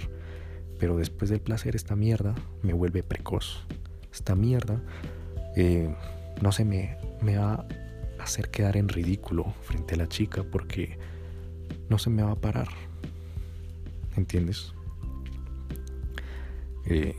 Pero 0.79 0.97
después 0.97 1.29
del 1.29 1.39
placer, 1.39 1.75
esta 1.75 1.95
mierda 1.95 2.33
me 2.63 2.73
vuelve 2.73 3.03
precoz. 3.03 3.63
Esta 4.11 4.33
mierda 4.33 4.81
eh, 5.55 5.95
no 6.41 6.51
se 6.51 6.65
me, 6.65 6.97
me 7.21 7.37
va 7.37 7.53
a 7.53 7.82
hacer 8.23 8.49
quedar 8.49 8.77
en 8.77 8.89
ridículo 8.89 9.53
frente 9.61 9.95
a 9.95 9.97
la 9.97 10.07
chica 10.07 10.43
porque 10.43 10.97
no 11.89 11.97
se 11.97 12.09
me 12.09 12.23
va 12.23 12.31
a 12.31 12.35
parar. 12.35 12.69
¿Entiendes? 14.15 14.73
Eh, 16.85 17.15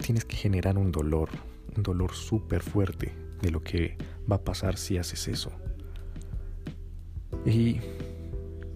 tienes 0.00 0.24
que 0.24 0.36
generar 0.36 0.78
un 0.78 0.92
dolor, 0.92 1.28
un 1.76 1.82
dolor 1.82 2.14
súper 2.14 2.62
fuerte 2.62 3.12
de 3.42 3.50
lo 3.50 3.62
que 3.62 3.96
va 4.30 4.36
a 4.36 4.44
pasar 4.44 4.76
si 4.76 4.98
haces 4.98 5.28
eso. 5.28 5.52
Y 7.44 7.80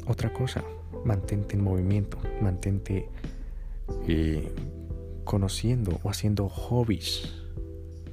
otra 0.07 0.33
cosa, 0.33 0.64
mantente 1.05 1.57
en 1.57 1.64
movimiento, 1.64 2.18
mantente 2.40 3.09
eh, 4.07 4.53
conociendo 5.25 6.01
o 6.03 6.11
haciendo 6.11 6.49
hobbies, 6.49 7.33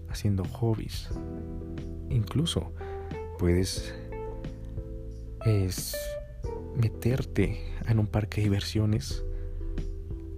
haciendo 0.09 0.43
hobbies. 0.45 1.09
Incluso 2.09 2.71
puedes 3.37 3.93
es, 5.45 5.95
meterte 6.75 7.61
en 7.87 7.99
un 7.99 8.07
parque 8.07 8.41
de 8.41 8.45
diversiones 8.45 9.23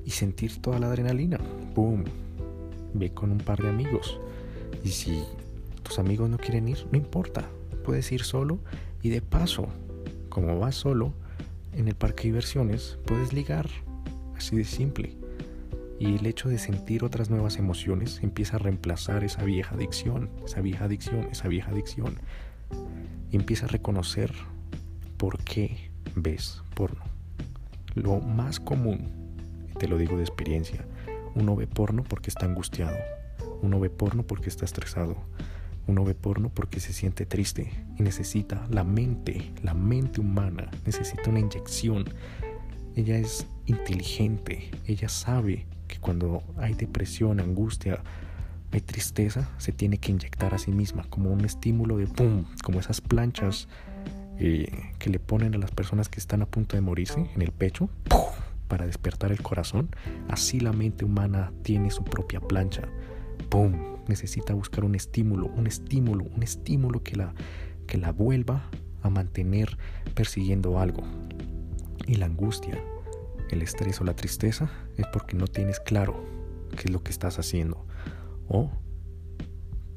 y 0.05 0.11
sentir 0.11 0.61
toda 0.61 0.79
la 0.79 0.87
adrenalina. 0.87 1.39
¡Boom! 1.73 2.05
Ve 2.93 3.11
con 3.11 3.31
un 3.31 3.39
par 3.39 3.61
de 3.61 3.69
amigos 3.69 4.19
y 4.83 4.89
si 4.89 5.23
tus 5.83 5.99
amigos 5.99 6.29
no 6.29 6.37
quieren 6.37 6.67
ir, 6.67 6.85
no 6.91 6.97
importa, 6.97 7.45
puedes 7.83 8.11
ir 8.11 8.23
solo 8.23 8.59
y 9.01 9.09
de 9.09 9.21
paso, 9.21 9.67
como 10.29 10.59
vas 10.59 10.75
solo 10.75 11.13
en 11.73 11.87
el 11.87 11.95
parque 11.95 12.23
de 12.23 12.29
diversiones, 12.29 12.97
puedes 13.05 13.33
ligar, 13.33 13.67
así 14.35 14.57
de 14.57 14.63
simple. 14.63 15.15
Y 15.99 16.15
el 16.15 16.25
hecho 16.25 16.47
de 16.47 16.57
sentir 16.57 17.03
otras 17.03 17.29
nuevas 17.29 17.57
emociones 17.57 18.21
empieza 18.23 18.55
a 18.55 18.59
reemplazar 18.59 19.23
esa 19.23 19.43
vieja 19.43 19.75
adicción, 19.75 20.29
esa 20.45 20.61
vieja 20.61 20.85
adicción, 20.85 21.27
esa 21.31 21.49
vieja 21.49 21.71
adicción. 21.71 22.15
Y 23.31 23.35
empieza 23.35 23.65
a 23.65 23.69
reconocer 23.69 24.33
por 25.17 25.43
qué 25.43 25.91
ves 26.15 26.61
porno. 26.75 27.03
Lo 27.95 28.19
más 28.19 28.59
común, 28.59 29.11
te 29.77 29.87
lo 29.87 29.97
digo 29.97 30.17
de 30.17 30.23
experiencia, 30.23 30.85
uno 31.35 31.55
ve 31.55 31.67
porno 31.67 32.03
porque 32.03 32.29
está 32.29 32.45
angustiado, 32.45 32.97
uno 33.61 33.79
ve 33.79 33.89
porno 33.89 34.23
porque 34.23 34.49
está 34.49 34.65
estresado. 34.65 35.17
Uno 35.89 36.05
ve 36.05 36.13
porno 36.13 36.49
porque 36.49 36.79
se 36.79 36.93
siente 36.93 37.25
triste 37.25 37.71
y 37.97 38.03
necesita 38.03 38.67
la 38.69 38.83
mente, 38.83 39.51
la 39.63 39.73
mente 39.73 40.21
humana, 40.21 40.69
necesita 40.85 41.31
una 41.31 41.39
inyección. 41.39 42.05
Ella 42.95 43.17
es 43.17 43.47
inteligente, 43.65 44.69
ella 44.85 45.09
sabe 45.09 45.65
que 45.87 45.97
cuando 45.97 46.43
hay 46.57 46.75
depresión, 46.75 47.39
angustia, 47.39 48.03
hay 48.71 48.81
tristeza, 48.81 49.49
se 49.57 49.71
tiene 49.71 49.97
que 49.97 50.11
inyectar 50.11 50.53
a 50.53 50.57
sí 50.57 50.71
misma 50.71 51.03
como 51.09 51.31
un 51.31 51.43
estímulo 51.43 51.97
de 51.97 52.07
¡pum! 52.07 52.45
Como 52.63 52.79
esas 52.79 53.01
planchas 53.01 53.67
eh, 54.37 54.93
que 54.99 55.09
le 55.09 55.19
ponen 55.19 55.55
a 55.55 55.57
las 55.57 55.71
personas 55.71 56.09
que 56.09 56.19
están 56.19 56.41
a 56.41 56.45
punto 56.45 56.75
de 56.75 56.81
morirse 56.81 57.29
en 57.33 57.41
el 57.41 57.51
pecho 57.51 57.89
para 58.67 58.85
despertar 58.85 59.31
el 59.31 59.41
corazón. 59.41 59.89
Así 60.29 60.59
la 60.59 60.71
mente 60.71 61.03
humana 61.03 61.51
tiene 61.63 61.91
su 61.91 62.03
propia 62.03 62.39
plancha 62.39 62.83
¡pum! 63.49 63.73
Necesita 64.07 64.53
buscar 64.53 64.85
un 64.85 64.95
estímulo, 64.95 65.47
un 65.47 65.67
estímulo, 65.67 66.25
un 66.35 66.43
estímulo 66.43 67.03
que 67.03 67.15
la, 67.15 67.33
que 67.87 67.97
la 67.97 68.11
vuelva 68.11 68.69
a 69.01 69.09
mantener 69.09 69.77
persiguiendo 70.15 70.79
algo. 70.79 71.03
Y 72.07 72.15
la 72.15 72.25
angustia, 72.25 72.83
el 73.51 73.61
estrés 73.61 74.01
o 74.01 74.03
la 74.03 74.15
tristeza 74.15 74.69
es 74.97 75.05
porque 75.07 75.35
no 75.35 75.47
tienes 75.47 75.79
claro 75.79 76.23
qué 76.71 76.83
es 76.85 76.91
lo 76.91 77.03
que 77.03 77.11
estás 77.11 77.39
haciendo. 77.39 77.78
O, 78.49 78.69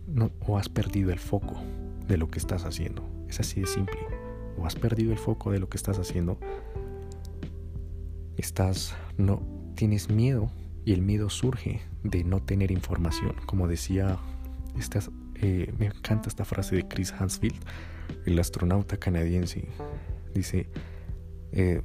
no, 0.06 0.30
o 0.46 0.58
has 0.58 0.68
perdido 0.68 1.10
el 1.10 1.18
foco 1.18 1.61
de 2.07 2.16
lo 2.16 2.28
que 2.28 2.38
estás 2.38 2.64
haciendo. 2.64 3.03
Es 3.28 3.40
así 3.40 3.61
de 3.61 3.66
simple. 3.66 3.98
O 4.59 4.66
has 4.66 4.76
perdido 4.76 5.12
el 5.12 5.18
foco 5.18 5.50
de 5.50 5.59
lo 5.59 5.68
que 5.68 5.76
estás 5.76 5.98
haciendo. 5.98 6.38
Estás, 8.36 8.94
no, 9.16 9.42
tienes 9.74 10.11
miedo 10.11 10.50
y 10.84 10.92
el 10.92 11.03
miedo 11.03 11.30
surge 11.30 11.80
de 12.03 12.24
no 12.24 12.40
tener 12.42 12.70
información. 12.70 13.34
Como 13.46 13.68
decía, 13.68 14.18
eh, 15.36 15.72
me 15.78 15.86
encanta 15.86 16.28
esta 16.28 16.44
frase 16.44 16.76
de 16.76 16.88
Chris 16.88 17.12
Hansfield, 17.12 17.59
el 18.26 18.38
astronauta 18.38 18.96
canadiense. 18.98 19.68
Dice, 20.34 20.68
eh, 21.53 21.82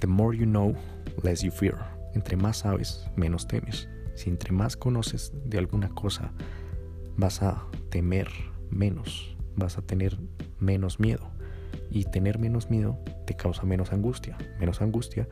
The 0.00 0.06
more 0.06 0.36
you 0.36 0.44
know, 0.44 0.74
less 1.22 1.42
you 1.42 1.50
fear. 1.50 1.76
Entre 2.14 2.36
más 2.36 2.58
sabes, 2.58 3.06
menos 3.16 3.46
temes. 3.46 3.88
Si 4.16 4.30
entre 4.30 4.52
más 4.52 4.76
conoces 4.76 5.32
de 5.44 5.58
alguna 5.58 5.90
cosa, 5.90 6.32
vas 7.16 7.42
a 7.42 7.66
temer 7.90 8.28
menos, 8.70 9.36
vas 9.56 9.78
a 9.78 9.82
tener 9.82 10.18
menos 10.58 10.98
miedo. 10.98 11.30
Y 11.90 12.04
tener 12.04 12.38
menos 12.38 12.68
miedo 12.70 12.98
te 13.26 13.34
causa 13.34 13.62
menos 13.64 13.92
angustia. 13.92 14.36
Menos 14.58 14.80
angustia 14.80 15.28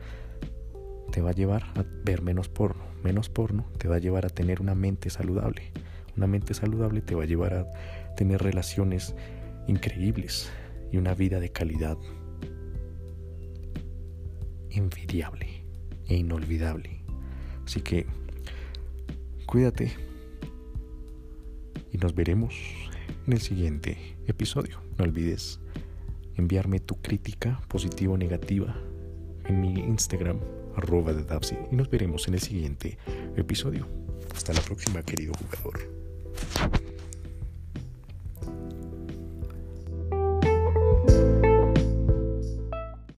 te 1.11 1.21
va 1.21 1.31
a 1.31 1.33
llevar 1.33 1.63
a 1.75 1.83
ver 2.03 2.21
menos 2.21 2.47
porno. 2.47 2.83
Menos 3.03 3.29
porno 3.29 3.65
te 3.77 3.87
va 3.87 3.95
a 3.95 3.99
llevar 3.99 4.25
a 4.25 4.29
tener 4.29 4.61
una 4.61 4.75
mente 4.75 5.09
saludable. 5.09 5.73
Una 6.15 6.27
mente 6.27 6.53
saludable 6.53 7.01
te 7.01 7.15
va 7.15 7.23
a 7.23 7.27
llevar 7.27 7.53
a 7.53 7.71
tener 8.15 8.41
relaciones 8.41 9.15
increíbles 9.67 10.49
y 10.91 10.97
una 10.97 11.13
vida 11.13 11.39
de 11.39 11.49
calidad 11.49 11.97
envidiable 14.69 15.65
e 16.07 16.15
inolvidable. 16.15 17.01
Así 17.65 17.81
que 17.81 18.05
Cuídate. 19.45 19.95
Y 21.91 21.97
nos 21.97 22.15
veremos 22.15 22.55
en 23.27 23.33
el 23.33 23.41
siguiente 23.41 24.17
episodio. 24.27 24.81
No 24.97 25.05
olvides 25.05 25.59
enviarme 26.35 26.79
tu 26.79 26.95
crítica, 27.01 27.61
positiva 27.67 28.13
o 28.13 28.17
negativa, 28.17 28.75
en 29.45 29.61
mi 29.61 29.73
Instagram, 29.79 30.39
arroba 30.75 31.13
de 31.13 31.23
Dapsi. 31.23 31.55
Y 31.71 31.75
nos 31.75 31.89
veremos 31.89 32.27
en 32.27 32.33
el 32.33 32.41
siguiente 32.41 32.97
episodio. 33.37 33.87
Hasta 34.35 34.53
la 34.53 34.61
próxima, 34.61 35.03
querido 35.03 35.33
jugador. 35.33 36.84